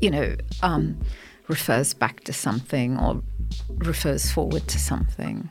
you 0.00 0.10
know, 0.10 0.34
um, 0.62 1.00
refers 1.46 1.94
back 1.94 2.24
to 2.24 2.32
something 2.32 2.98
or 2.98 3.22
refers 3.78 4.30
forward 4.30 4.66
to 4.68 4.78
something. 4.78 5.48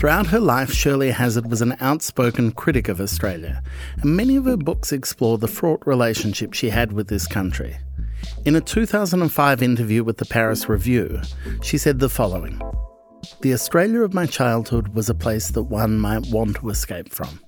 Throughout 0.00 0.28
her 0.28 0.40
life, 0.40 0.72
Shirley 0.72 1.10
Hazzard 1.10 1.50
was 1.50 1.60
an 1.60 1.76
outspoken 1.78 2.52
critic 2.52 2.88
of 2.88 3.02
Australia, 3.02 3.62
and 4.00 4.16
many 4.16 4.34
of 4.36 4.46
her 4.46 4.56
books 4.56 4.92
explore 4.92 5.36
the 5.36 5.46
fraught 5.46 5.86
relationship 5.86 6.54
she 6.54 6.70
had 6.70 6.94
with 6.94 7.08
this 7.08 7.26
country. 7.26 7.76
In 8.46 8.56
a 8.56 8.62
2005 8.62 9.62
interview 9.62 10.02
with 10.02 10.16
the 10.16 10.24
Paris 10.24 10.70
Review, 10.70 11.20
she 11.62 11.76
said 11.76 11.98
the 11.98 12.08
following 12.08 12.58
The 13.42 13.52
Australia 13.52 14.00
of 14.00 14.14
my 14.14 14.24
childhood 14.24 14.88
was 14.94 15.10
a 15.10 15.14
place 15.14 15.50
that 15.50 15.64
one 15.64 16.00
might 16.00 16.28
want 16.28 16.56
to 16.56 16.70
escape 16.70 17.10
from. 17.10 17.38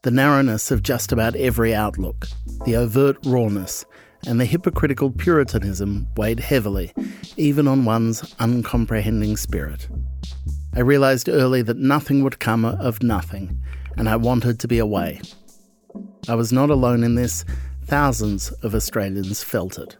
The 0.00 0.10
narrowness 0.10 0.70
of 0.70 0.82
just 0.82 1.12
about 1.12 1.36
every 1.36 1.74
outlook, 1.74 2.28
the 2.64 2.76
overt 2.76 3.18
rawness, 3.26 3.84
and 4.26 4.40
the 4.40 4.46
hypocritical 4.46 5.10
puritanism 5.10 6.08
weighed 6.16 6.40
heavily, 6.40 6.94
even 7.36 7.68
on 7.68 7.84
one's 7.84 8.34
uncomprehending 8.38 9.36
spirit. 9.36 9.86
I 10.74 10.80
realised 10.80 11.28
early 11.28 11.62
that 11.62 11.78
nothing 11.78 12.22
would 12.22 12.38
come 12.38 12.64
of 12.64 13.02
nothing, 13.02 13.60
and 13.96 14.08
I 14.08 14.16
wanted 14.16 14.60
to 14.60 14.68
be 14.68 14.78
away. 14.78 15.20
I 16.28 16.36
was 16.36 16.52
not 16.52 16.70
alone 16.70 17.02
in 17.02 17.16
this, 17.16 17.44
thousands 17.84 18.52
of 18.62 18.74
Australians 18.74 19.42
felt 19.42 19.78
it. 19.78 19.96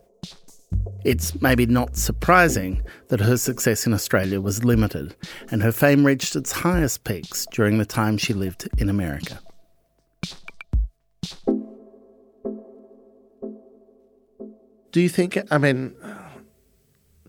It's 1.04 1.40
maybe 1.40 1.66
not 1.66 1.96
surprising 1.96 2.83
that 3.09 3.20
her 3.20 3.37
success 3.37 3.87
in 3.87 3.92
Australia 3.92 4.40
was 4.40 4.64
limited, 4.64 5.16
and 5.50 5.62
her 5.62 5.72
fame 5.72 6.06
reached 6.06 6.37
its 6.37 6.52
highest 6.52 7.02
peaks 7.02 7.46
during 7.52 7.78
the 7.78 7.87
time 7.87 8.16
she 8.16 8.33
lived 8.33 8.68
in 8.78 8.88
America. 8.88 9.40
Do 14.92 15.00
you 15.00 15.09
think, 15.09 15.38
I 15.50 15.59
mean, 15.59 15.94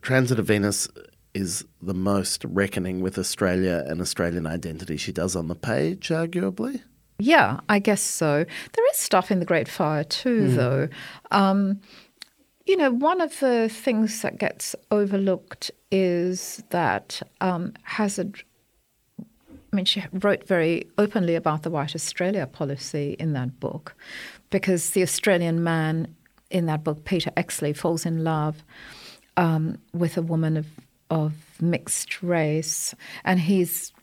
Transit 0.01 0.39
of 0.39 0.47
Venus 0.47 0.87
is 1.33 1.65
the 1.81 1.93
most 1.93 2.43
reckoning 2.45 3.01
with 3.01 3.17
Australia 3.17 3.83
and 3.87 4.01
Australian 4.01 4.47
identity 4.47 4.97
she 4.97 5.11
does 5.11 5.35
on 5.35 5.47
the 5.47 5.55
page, 5.55 6.09
arguably? 6.09 6.81
Yeah, 7.19 7.59
I 7.69 7.79
guess 7.79 8.01
so. 8.01 8.45
There 8.73 8.89
is 8.91 8.97
stuff 8.97 9.31
in 9.31 9.39
the 9.39 9.45
Great 9.45 9.67
Fire 9.67 10.03
too, 10.03 10.51
though. 10.51 10.89
Um, 11.29 11.79
you 12.65 12.75
know, 12.77 12.91
one 12.91 13.21
of 13.21 13.39
the 13.39 13.69
things 13.69 14.21
that 14.21 14.39
gets 14.39 14.75
overlooked 14.89 15.71
is 15.91 16.63
that 16.69 17.21
um, 17.39 17.73
Hazzard. 17.83 18.43
I 19.19 19.75
mean, 19.75 19.85
she 19.85 20.03
wrote 20.11 20.47
very 20.47 20.87
openly 20.97 21.35
about 21.35 21.63
the 21.63 21.69
White 21.69 21.95
Australia 21.95 22.45
policy 22.45 23.15
in 23.19 23.33
that 23.33 23.59
book, 23.59 23.95
because 24.49 24.89
the 24.89 25.01
Australian 25.01 25.63
man 25.63 26.13
in 26.49 26.65
that 26.65 26.83
book, 26.83 27.05
Peter 27.05 27.31
Exley, 27.37 27.75
falls 27.75 28.05
in 28.05 28.23
love 28.23 28.63
um, 29.37 29.77
with 29.93 30.17
a 30.17 30.21
woman 30.21 30.57
of 30.57 30.67
of 31.11 31.33
mixed 31.61 32.23
race, 32.23 32.95
and 33.23 33.39
he's 33.39 33.93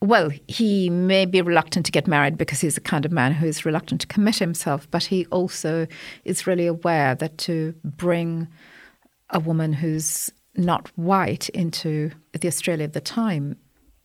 well, 0.00 0.30
he 0.46 0.88
may 0.90 1.26
be 1.26 1.42
reluctant 1.42 1.84
to 1.86 1.92
get 1.92 2.06
married 2.06 2.38
because 2.38 2.60
he's 2.60 2.76
the 2.76 2.80
kind 2.80 3.04
of 3.04 3.10
man 3.10 3.32
who 3.32 3.46
is 3.46 3.64
reluctant 3.64 4.00
to 4.00 4.06
commit 4.06 4.36
himself, 4.36 4.88
but 4.90 5.04
he 5.04 5.26
also 5.26 5.88
is 6.24 6.46
really 6.46 6.66
aware 6.66 7.16
that 7.16 7.36
to 7.38 7.74
bring 7.82 8.46
a 9.30 9.40
woman 9.40 9.72
who's 9.72 10.30
not 10.54 10.88
white 10.96 11.48
into 11.50 12.10
the 12.32 12.46
Australia 12.46 12.84
of 12.84 12.92
the 12.92 13.00
time 13.00 13.56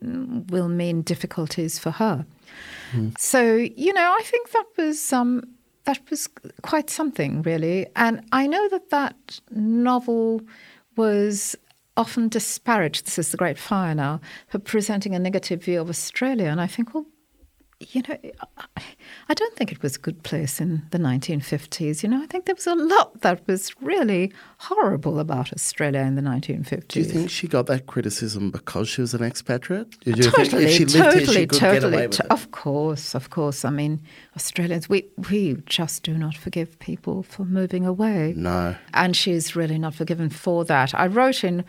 mm, 0.03 0.49
will 0.49 0.67
mean 0.67 1.03
difficulties 1.03 1.77
for 1.77 1.91
her. 1.91 2.25
So, 3.17 3.55
you 3.55 3.93
know, 3.93 4.15
I 4.17 4.21
think 4.23 4.51
that 4.51 4.65
was 4.77 5.13
um, 5.13 5.43
that 5.85 5.99
was 6.09 6.27
quite 6.61 6.89
something, 6.89 7.41
really. 7.43 7.87
And 7.95 8.25
I 8.31 8.47
know 8.47 8.67
that 8.69 8.89
that 8.89 9.39
novel 9.51 10.41
was 10.95 11.55
often 11.95 12.27
disparaged. 12.27 13.06
This 13.06 13.19
is 13.19 13.29
the 13.29 13.38
Great 13.38 13.58
Fire 13.58 13.95
now 13.95 14.19
for 14.47 14.60
presenting 14.60 15.15
a 15.15 15.19
negative 15.19 15.63
view 15.63 15.82
of 15.82 15.89
Australia, 15.89 16.47
and 16.47 16.62
I 16.62 16.67
think, 16.67 16.93
well, 16.93 17.06
you 17.91 18.01
know, 18.07 18.17
I- 19.29 19.33
don't 19.33 19.55
think 19.55 19.71
it 19.71 19.81
was 19.81 19.95
a 19.95 19.99
good 19.99 20.23
place 20.23 20.61
in 20.61 20.83
the 20.91 20.97
1950s. 20.97 22.03
You 22.03 22.09
know, 22.09 22.21
I 22.21 22.27
think 22.27 22.45
there 22.45 22.55
was 22.55 22.67
a 22.67 22.75
lot 22.75 23.21
that 23.21 23.45
was 23.47 23.73
really 23.81 24.31
horrible 24.59 25.19
about 25.19 25.51
Australia 25.51 26.01
in 26.01 26.15
the 26.15 26.21
1950s. 26.21 26.87
Do 26.87 26.99
you 26.99 27.05
think 27.05 27.29
she 27.29 27.47
got 27.47 27.65
that 27.67 27.85
criticism 27.87 28.51
because 28.51 28.87
she 28.87 29.01
was 29.01 29.13
an 29.13 29.23
expatriate? 29.23 29.99
Did 30.01 30.17
you 30.17 30.23
totally, 30.23 30.45
think 30.45 30.61
if 30.63 30.71
she 30.71 30.85
lived 30.85 30.93
totally, 30.93 31.25
here, 31.25 31.33
she 31.33 31.47
could 31.47 31.59
totally. 31.59 31.79
get 31.79 31.93
away 31.93 32.07
with 32.07 32.17
to-? 32.17 32.33
Of 32.33 32.51
course, 32.51 33.15
of 33.15 33.29
course. 33.29 33.65
I 33.65 33.69
mean, 33.69 34.01
Australians, 34.35 34.87
we, 34.87 35.05
we 35.29 35.57
just 35.65 36.03
do 36.03 36.17
not 36.17 36.35
forgive 36.35 36.79
people 36.79 37.23
for 37.23 37.43
moving 37.45 37.85
away. 37.85 38.33
No. 38.37 38.75
And 38.93 39.15
she's 39.15 39.55
really 39.55 39.77
not 39.77 39.95
forgiven 39.95 40.29
for 40.29 40.63
that. 40.65 40.93
I 40.93 41.07
wrote 41.07 41.43
in 41.43 41.65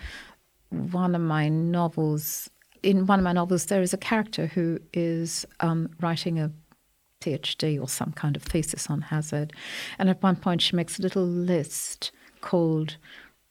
one 0.70 1.14
of 1.14 1.20
my 1.20 1.48
novels, 1.48 2.50
in 2.84 3.06
one 3.06 3.18
of 3.18 3.24
my 3.24 3.32
novels, 3.32 3.66
there 3.66 3.82
is 3.82 3.94
a 3.94 3.98
character 3.98 4.46
who 4.46 4.78
is 4.92 5.46
um, 5.60 5.88
writing 6.00 6.38
a 6.38 6.52
PhD 7.20 7.80
or 7.80 7.88
some 7.88 8.12
kind 8.12 8.36
of 8.36 8.42
thesis 8.42 8.90
on 8.90 9.00
Hazzard. 9.00 9.54
And 9.98 10.10
at 10.10 10.22
one 10.22 10.36
point, 10.36 10.60
she 10.60 10.76
makes 10.76 10.98
a 10.98 11.02
little 11.02 11.24
list 11.24 12.12
called 12.42 12.98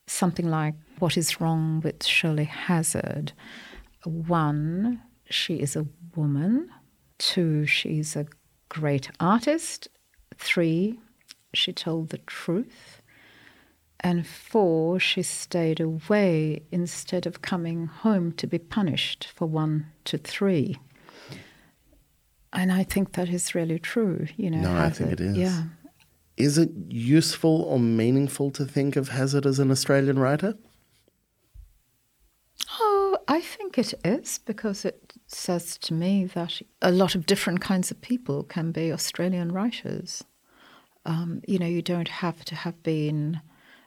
something 0.06 0.48
like 0.50 0.76
What 1.00 1.18
is 1.18 1.42
Wrong 1.42 1.82
with 1.82 2.06
Shirley 2.06 2.46
Hazzard? 2.46 3.34
One, 4.04 5.02
she 5.30 5.56
is 5.56 5.76
a 5.76 5.88
woman. 6.16 6.70
Two, 7.18 7.66
she's 7.66 8.16
a 8.16 8.28
great 8.70 9.10
artist. 9.20 9.88
Three, 10.38 11.00
she 11.54 11.74
told 11.74 12.10
the 12.10 12.20
truth. 12.20 13.02
And 14.04 14.28
four, 14.28 15.00
she 15.00 15.24
stayed 15.24 15.80
away 15.80 16.64
instead 16.72 17.26
of 17.26 17.42
coming 17.42 17.86
home 17.88 18.34
to 18.34 18.46
be 18.46 18.60
punished 18.60 19.30
for 19.34 19.48
one 19.48 19.88
to 20.06 20.18
three. 20.18 20.78
And 22.52 22.72
I 22.72 22.84
think 22.84 23.14
that 23.14 23.30
is 23.30 23.56
really 23.56 23.80
true. 23.80 24.28
You 24.36 24.52
know, 24.52 24.62
No, 24.62 24.76
I 24.76 24.90
think 24.90 25.14
it 25.14 25.22
is. 25.22 25.38
Yeah. 25.38 25.64
Is 26.36 26.58
it 26.58 26.72
useful 26.90 27.62
or 27.64 27.80
meaningful 27.80 28.52
to 28.52 28.66
think 28.66 28.96
of 28.96 29.10
Hazzard 29.10 29.46
as 29.46 29.60
an 29.60 29.72
Australian 29.72 30.20
writer? 30.20 30.56
Oh, 32.80 33.18
I 33.28 33.40
think 33.40 33.78
it 33.78 33.94
is 34.04 34.40
because 34.40 34.84
it 34.84 35.14
says 35.28 35.78
to 35.80 35.94
me 35.94 36.26
that 36.26 36.62
a 36.82 36.92
lot 36.92 37.16
of 37.16 37.26
different 37.26 37.62
kinds 37.62 37.92
of 37.92 38.02
people 38.02 38.44
can 38.44 38.72
be 38.72 38.92
Australian 38.92 39.52
writers. 39.52 40.24
Um, 41.06 41.42
you 41.48 41.60
know, 41.60 41.68
you 41.68 41.82
don't 41.82 42.08
have 42.08 42.44
to 42.46 42.56
have 42.56 42.82
been 42.84 43.42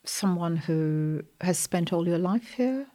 someone 0.09 0.57
who 0.57 1.23
has 1.40 1.59
spent 1.59 1.92
all 1.92 2.09
your 2.09 2.19
life 2.19 2.53
here, 2.53 2.87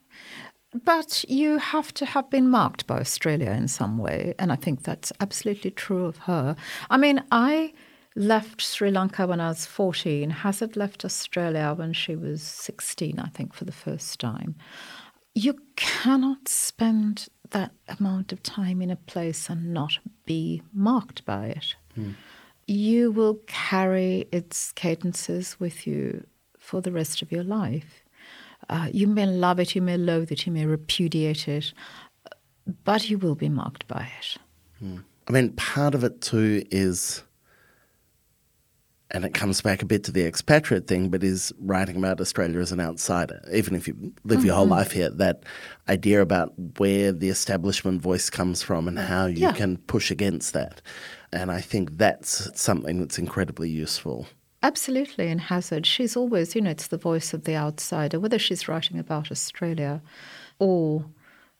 but 0.84 1.26
you 1.28 1.58
have 1.58 1.94
to 1.96 2.06
have 2.06 2.30
been 2.30 2.50
marked 2.50 2.88
by 2.88 3.00
Australia 3.00 3.52
in 3.52 3.68
some 3.68 3.98
way. 3.98 4.34
And 4.40 4.52
I 4.52 4.56
think 4.56 4.84
that's 4.84 5.12
absolutely 5.20 5.72
true 5.72 6.06
of 6.06 6.18
her. 6.20 6.56
I 6.90 6.98
mean, 6.98 7.24
I 7.32 7.74
left 8.16 8.62
Sri 8.62 8.92
Lanka 8.92 9.28
when 9.28 9.42
I 9.42 9.50
was 9.50 9.66
14. 9.66 10.30
Hazzard 10.30 10.76
left 10.76 11.04
Australia 11.04 11.74
when 11.76 11.94
she 11.94 12.16
was 12.16 12.42
16, 12.42 13.20
I 13.20 13.28
think, 13.30 13.54
for 13.54 13.66
the 13.66 13.72
first 13.72 14.20
time. 14.20 14.56
You 15.34 15.58
cannot 15.76 16.48
spend 16.48 17.28
that 17.52 17.72
amount 18.00 18.32
of 18.32 18.44
time 18.44 18.82
in 18.82 18.90
a 18.90 18.96
place 18.96 19.50
and 19.50 19.74
not 19.74 19.98
be 20.26 20.62
marked 20.74 21.26
by 21.26 21.48
it. 21.48 21.76
Hmm. 21.96 22.12
You 22.68 23.12
will 23.12 23.40
carry 23.48 24.28
its 24.32 24.72
cadences 24.72 25.60
with 25.60 25.86
you 25.86 26.26
for 26.62 26.80
the 26.80 26.92
rest 26.92 27.22
of 27.22 27.32
your 27.32 27.44
life. 27.44 28.04
Uh, 28.70 28.88
you 28.94 29.08
may 29.08 29.26
love 29.26 29.60
it, 29.60 29.76
you 29.76 29.82
may 29.82 29.98
loathe 29.98 30.32
it, 30.32 30.46
you 30.46 30.54
may 30.54 30.66
repudiate 30.66 31.48
it, 31.48 31.74
but 32.86 33.10
you 33.10 33.18
will 33.18 33.36
be 33.36 33.50
marked 33.50 33.88
by 33.88 34.08
it. 34.20 34.38
I 35.28 35.32
mean, 35.32 35.52
part 35.54 35.96
of 35.96 36.04
it 36.04 36.22
too 36.22 36.64
is, 36.72 37.24
and 39.10 39.26
it 39.26 39.34
comes 39.34 39.60
back 39.62 39.82
a 39.82 39.86
bit 39.86 40.04
to 40.06 40.12
the 40.12 40.26
expatriate 40.26 40.88
thing, 40.88 41.10
but 41.10 41.24
is 41.24 41.52
writing 41.60 41.98
about 41.98 42.22
Australia 42.22 42.60
as 42.60 42.72
an 42.72 42.80
outsider. 42.80 43.42
Even 43.52 43.76
if 43.76 43.88
you 43.88 44.14
live 44.24 44.46
your 44.46 44.56
whole 44.56 44.66
Mm-hmm. 44.66 44.72
life 44.72 44.92
here, 44.92 45.10
that 45.10 45.44
idea 45.90 46.22
about 46.22 46.54
where 46.78 47.12
the 47.12 47.30
establishment 47.30 48.02
voice 48.02 48.30
comes 48.30 48.62
from 48.64 48.88
and 48.88 48.98
how 49.00 49.26
you 49.26 49.42
Yeah. 49.48 49.52
can 49.54 49.78
push 49.78 50.12
against 50.12 50.54
that. 50.54 50.82
And 51.34 51.52
I 51.52 51.62
think 51.62 51.98
that's 51.98 52.50
something 52.60 53.00
that's 53.00 53.18
incredibly 53.20 53.70
useful. 53.70 54.28
Absolutely, 54.64 55.28
in 55.30 55.40
Hazzard, 55.40 55.88
she's 55.88 56.16
always, 56.16 56.54
you 56.54 56.62
know, 56.62 56.70
it's 56.70 56.88
the 56.88 56.98
voice 56.98 57.34
of 57.34 57.46
the 57.46 57.56
outsider, 57.56 58.20
whether 58.20 58.38
she's 58.38 58.68
writing 58.68 59.00
about 59.00 59.32
Australia 59.32 60.02
or 60.60 61.06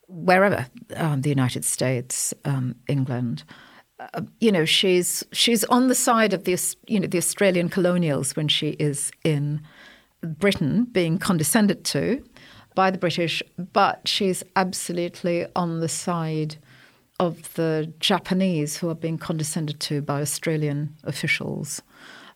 wherever, 0.06 0.66
um, 0.94 1.22
the 1.22 1.28
United 1.28 1.64
States, 1.64 2.32
um, 2.44 2.76
England. 2.86 3.42
Uh, 3.98 4.22
you 4.38 4.52
know, 4.52 4.64
she's 4.64 5.24
she's 5.32 5.64
on 5.64 5.88
the 5.88 5.94
side 5.96 6.32
of 6.32 6.44
the 6.44 6.56
you 6.86 7.00
know 7.00 7.08
the 7.08 7.18
Australian 7.18 7.68
colonials 7.68 8.36
when 8.36 8.46
she 8.46 8.70
is 8.78 9.10
in 9.24 9.60
Britain, 10.22 10.84
being 10.84 11.18
condescended 11.18 11.84
to 11.84 12.22
by 12.76 12.90
the 12.90 12.98
British, 12.98 13.42
but 13.72 14.06
she's 14.06 14.44
absolutely 14.54 15.46
on 15.56 15.80
the 15.80 15.88
side 15.88 16.56
of 17.18 17.52
the 17.54 17.92
Japanese 17.98 18.76
who 18.76 18.88
are 18.88 18.94
being 18.94 19.18
condescended 19.18 19.80
to 19.80 20.02
by 20.02 20.20
Australian 20.20 20.94
officials 21.04 21.82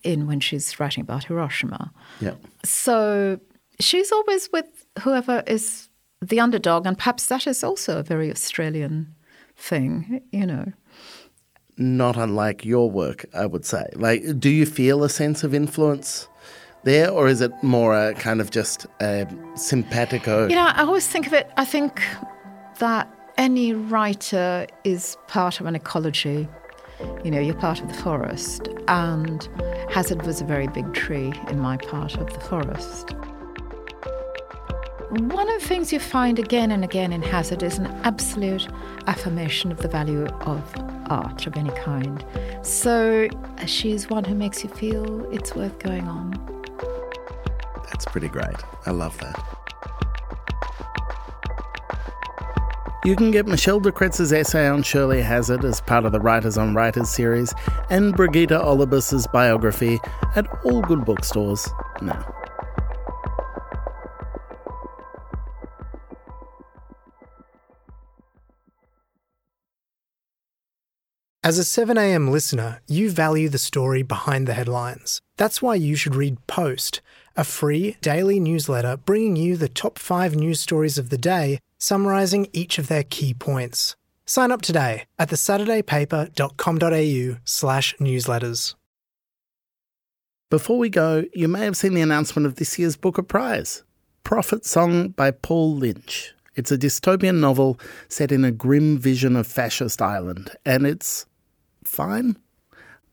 in 0.06 0.26
when 0.26 0.40
she's 0.40 0.78
writing 0.78 1.02
about 1.02 1.24
Hiroshima. 1.24 1.92
Yeah. 2.20 2.34
So 2.64 3.40
she's 3.80 4.12
always 4.12 4.48
with 4.52 4.86
whoever 5.02 5.42
is 5.46 5.88
the 6.22 6.40
underdog, 6.40 6.86
and 6.86 6.96
perhaps 6.96 7.26
that 7.26 7.46
is 7.46 7.62
also 7.62 7.98
a 7.98 8.02
very 8.02 8.30
Australian 8.30 9.14
thing, 9.56 10.22
you 10.32 10.46
know. 10.46 10.72
Not 11.76 12.16
unlike 12.16 12.64
your 12.64 12.90
work, 12.90 13.26
I 13.34 13.44
would 13.44 13.66
say. 13.66 13.84
Like, 13.94 14.40
do 14.40 14.48
you 14.48 14.64
feel 14.64 15.04
a 15.04 15.10
sense 15.10 15.44
of 15.44 15.52
influence 15.52 16.28
there, 16.84 17.10
or 17.10 17.28
is 17.28 17.40
it 17.42 17.52
more 17.62 17.94
a 17.94 18.14
kind 18.14 18.40
of 18.40 18.50
just 18.50 18.86
a 19.00 19.26
simpatico? 19.56 20.48
You 20.48 20.54
know, 20.54 20.70
I 20.74 20.82
always 20.82 21.06
think 21.06 21.26
of 21.26 21.34
it, 21.34 21.50
I 21.58 21.66
think 21.66 22.02
that 22.78 23.12
any 23.36 23.74
writer 23.74 24.66
is 24.84 25.18
part 25.26 25.60
of 25.60 25.66
an 25.66 25.74
ecology. 25.74 26.48
You 27.24 27.30
know, 27.30 27.40
you're 27.40 27.54
part 27.54 27.82
of 27.82 27.88
the 27.88 27.94
forest, 27.94 28.68
and 28.88 29.48
Hazzard 29.90 30.26
was 30.26 30.40
a 30.40 30.44
very 30.44 30.66
big 30.68 30.92
tree 30.94 31.32
in 31.48 31.58
my 31.58 31.76
part 31.76 32.16
of 32.16 32.32
the 32.32 32.40
forest. 32.40 33.14
One 35.10 35.48
of 35.48 35.60
the 35.60 35.66
things 35.66 35.92
you 35.92 36.00
find 36.00 36.38
again 36.38 36.70
and 36.70 36.82
again 36.82 37.12
in 37.12 37.22
Hazzard 37.22 37.62
is 37.62 37.78
an 37.78 37.86
absolute 38.04 38.68
affirmation 39.06 39.70
of 39.70 39.78
the 39.78 39.88
value 39.88 40.26
of 40.26 40.62
art 41.08 41.46
of 41.46 41.56
any 41.56 41.70
kind. 41.70 42.24
So 42.62 43.28
uh, 43.58 43.66
she's 43.66 44.10
one 44.10 44.24
who 44.24 44.34
makes 44.34 44.64
you 44.64 44.70
feel 44.70 45.24
it's 45.32 45.54
worth 45.54 45.78
going 45.78 46.08
on. 46.08 46.32
That's 47.86 48.04
pretty 48.04 48.28
great. 48.28 48.56
I 48.84 48.90
love 48.90 49.16
that. 49.18 49.55
You 53.06 53.14
can 53.14 53.30
get 53.30 53.46
Michelle 53.46 53.78
de 53.78 53.92
Kretser's 53.92 54.32
essay 54.32 54.66
on 54.66 54.82
Shirley 54.82 55.22
Hazzard 55.22 55.64
as 55.64 55.80
part 55.80 56.04
of 56.04 56.10
the 56.10 56.18
Writers 56.18 56.58
on 56.58 56.74
Writers 56.74 57.08
series 57.08 57.54
and 57.88 58.12
Brigitta 58.12 58.60
Olubas's 58.60 59.28
biography 59.28 60.00
at 60.34 60.44
all 60.64 60.82
good 60.82 61.04
bookstores 61.04 61.68
now. 62.02 62.34
As 71.44 71.60
a 71.60 71.62
7am 71.62 72.32
listener, 72.32 72.80
you 72.88 73.08
value 73.08 73.48
the 73.48 73.56
story 73.56 74.02
behind 74.02 74.48
the 74.48 74.54
headlines. 74.54 75.20
That's 75.36 75.62
why 75.62 75.76
you 75.76 75.94
should 75.94 76.16
read 76.16 76.44
Post, 76.48 77.02
a 77.36 77.44
free 77.44 77.96
daily 78.00 78.40
newsletter 78.40 78.96
bringing 78.96 79.36
you 79.36 79.56
the 79.56 79.68
top 79.68 79.96
five 79.96 80.34
news 80.34 80.58
stories 80.58 80.98
of 80.98 81.10
the 81.10 81.18
day, 81.18 81.60
summarising 81.78 82.48
each 82.52 82.78
of 82.78 82.88
their 82.88 83.02
key 83.02 83.34
points. 83.34 83.96
Sign 84.26 84.50
up 84.50 84.62
today 84.62 85.04
at 85.18 85.30
thesaturdaypaper.com.au 85.30 87.38
slash 87.44 87.94
newsletters. 87.98 88.74
Before 90.50 90.78
we 90.78 90.90
go, 90.90 91.24
you 91.34 91.48
may 91.48 91.64
have 91.64 91.76
seen 91.76 91.94
the 91.94 92.02
announcement 92.02 92.46
of 92.46 92.56
this 92.56 92.78
year's 92.78 92.96
Booker 92.96 93.22
Prize 93.22 93.82
Prophet 94.22 94.64
Song 94.64 95.08
by 95.08 95.30
Paul 95.30 95.76
Lynch. 95.76 96.34
It's 96.54 96.72
a 96.72 96.78
dystopian 96.78 97.40
novel 97.40 97.78
set 98.08 98.32
in 98.32 98.44
a 98.44 98.50
grim 98.50 98.98
vision 98.98 99.36
of 99.36 99.46
fascist 99.46 100.00
Ireland, 100.00 100.50
and 100.64 100.86
it's 100.86 101.26
fine. 101.84 102.36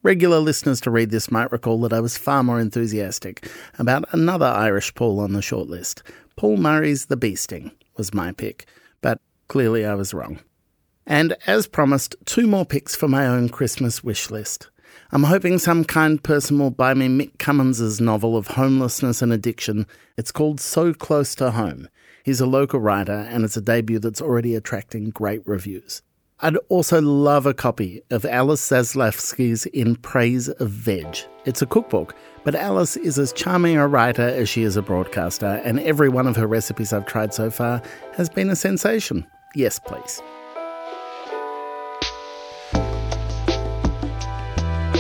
Regular 0.01 0.39
listeners 0.39 0.81
to 0.81 0.91
read 0.91 1.11
this 1.11 1.31
might 1.31 1.51
recall 1.51 1.79
that 1.81 1.93
I 1.93 1.99
was 1.99 2.17
far 2.17 2.43
more 2.43 2.59
enthusiastic 2.59 3.49
about 3.79 4.05
another 4.13 4.45
Irish 4.45 4.93
Paul 4.95 5.19
on 5.19 5.33
the 5.33 5.39
shortlist. 5.39 6.01
Paul 6.35 6.57
Murray's 6.57 7.05
The 7.05 7.17
Bee 7.17 7.35
Sting 7.35 7.71
was 7.97 8.13
my 8.13 8.31
pick, 8.31 8.65
but 9.01 9.19
clearly 9.47 9.85
I 9.85 9.95
was 9.95 10.13
wrong. 10.13 10.39
And 11.05 11.35
as 11.45 11.67
promised, 11.67 12.15
two 12.25 12.47
more 12.47 12.65
picks 12.65 12.95
for 12.95 13.07
my 13.07 13.27
own 13.27 13.49
Christmas 13.49 14.03
wish 14.03 14.31
list. 14.31 14.69
I'm 15.11 15.23
hoping 15.23 15.59
some 15.59 15.83
kind 15.83 16.23
person 16.23 16.59
will 16.59 16.71
buy 16.71 16.93
me 16.93 17.07
Mick 17.07 17.37
Cummins' 17.37 17.99
novel 17.99 18.37
of 18.37 18.47
homelessness 18.47 19.21
and 19.21 19.33
addiction. 19.33 19.85
It's 20.17 20.31
called 20.31 20.59
So 20.59 20.93
Close 20.93 21.35
to 21.35 21.51
Home. 21.51 21.89
He's 22.23 22.39
a 22.39 22.45
local 22.45 22.79
writer, 22.79 23.27
and 23.29 23.43
it's 23.43 23.57
a 23.57 23.61
debut 23.61 23.99
that's 23.99 24.21
already 24.21 24.55
attracting 24.55 25.09
great 25.09 25.45
reviews. 25.45 26.01
I'd 26.39 26.57
also 26.69 27.01
love 27.01 27.45
a 27.45 27.53
copy 27.53 28.01
of 28.09 28.25
Alice 28.25 28.67
Zaslavsky's 28.69 29.65
In 29.67 29.95
Praise 29.97 30.49
of 30.49 30.69
Veg. 30.69 31.17
It's 31.45 31.61
a 31.61 31.65
cookbook, 31.65 32.15
but 32.43 32.55
Alice 32.55 32.97
is 32.97 33.17
as 33.19 33.33
charming 33.33 33.77
a 33.77 33.87
writer 33.87 34.27
as 34.27 34.49
she 34.49 34.63
is 34.63 34.77
a 34.77 34.81
broadcaster, 34.81 35.61
and 35.63 35.79
every 35.79 36.09
one 36.09 36.27
of 36.27 36.35
her 36.35 36.47
recipes 36.47 36.93
I've 36.93 37.05
tried 37.05 37.33
so 37.33 37.49
far 37.49 37.81
has 38.15 38.29
been 38.29 38.49
a 38.49 38.55
sensation. 38.55 39.25
Yes, 39.55 39.79
please. 39.79 40.21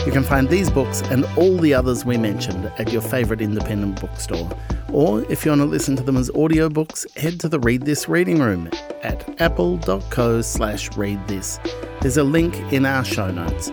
You 0.05 0.11
can 0.11 0.23
find 0.23 0.49
these 0.49 0.69
books 0.69 1.01
and 1.03 1.23
all 1.37 1.57
the 1.57 1.73
others 1.73 2.03
we 2.03 2.17
mentioned 2.17 2.65
at 2.77 2.91
your 2.91 3.01
favourite 3.01 3.41
independent 3.41 4.01
bookstore. 4.01 4.49
Or 4.91 5.23
if 5.31 5.45
you 5.45 5.51
want 5.51 5.61
to 5.61 5.65
listen 5.65 5.95
to 5.95 6.03
them 6.03 6.17
as 6.17 6.29
audiobooks, 6.31 7.17
head 7.17 7.39
to 7.39 7.49
the 7.49 7.59
Read 7.59 7.83
This 7.83 8.09
reading 8.09 8.39
room 8.39 8.69
at 9.01 9.41
apple.co 9.41 10.41
slash 10.41 10.95
read 10.97 11.25
this. 11.27 11.57
There's 12.01 12.17
a 12.17 12.23
link 12.23 12.53
in 12.73 12.85
our 12.85 13.05
show 13.05 13.31
notes. 13.31 13.71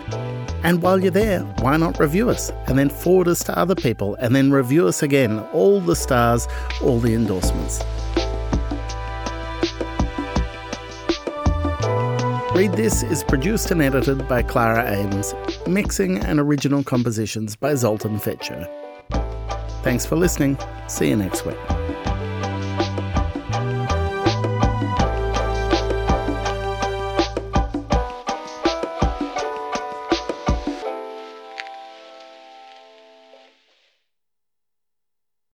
And 0.62 0.83
while 0.83 1.01
you're 1.01 1.11
there, 1.11 1.40
why 1.61 1.77
not 1.77 1.99
review 1.99 2.29
us 2.29 2.51
and 2.66 2.79
then 2.79 2.90
forward 2.90 3.29
us 3.29 3.42
to 3.44 3.59
other 3.59 3.75
people 3.75 4.14
and 4.16 4.35
then 4.35 4.51
review 4.51 4.87
us 4.87 5.03
again? 5.03 5.40
All 5.53 5.81
the 5.81 5.96
stars, 5.96 6.46
all 6.83 7.01
the 7.01 7.14
endorsements. 7.14 7.83
Read 12.55 12.73
This 12.73 13.03
is 13.03 13.25
produced 13.25 13.70
and 13.70 13.81
edited 13.81 14.29
by 14.29 14.42
Clara 14.42 14.85
Ames, 14.90 15.35
mixing 15.66 16.18
and 16.18 16.38
original 16.38 16.85
compositions 16.85 17.57
by 17.57 17.75
Zoltan 17.75 18.18
Fetcher. 18.18 18.68
Thanks 19.83 20.05
for 20.05 20.16
listening. 20.16 20.59
See 20.87 21.09
you 21.09 21.16
next 21.16 21.46
week. 21.46 21.80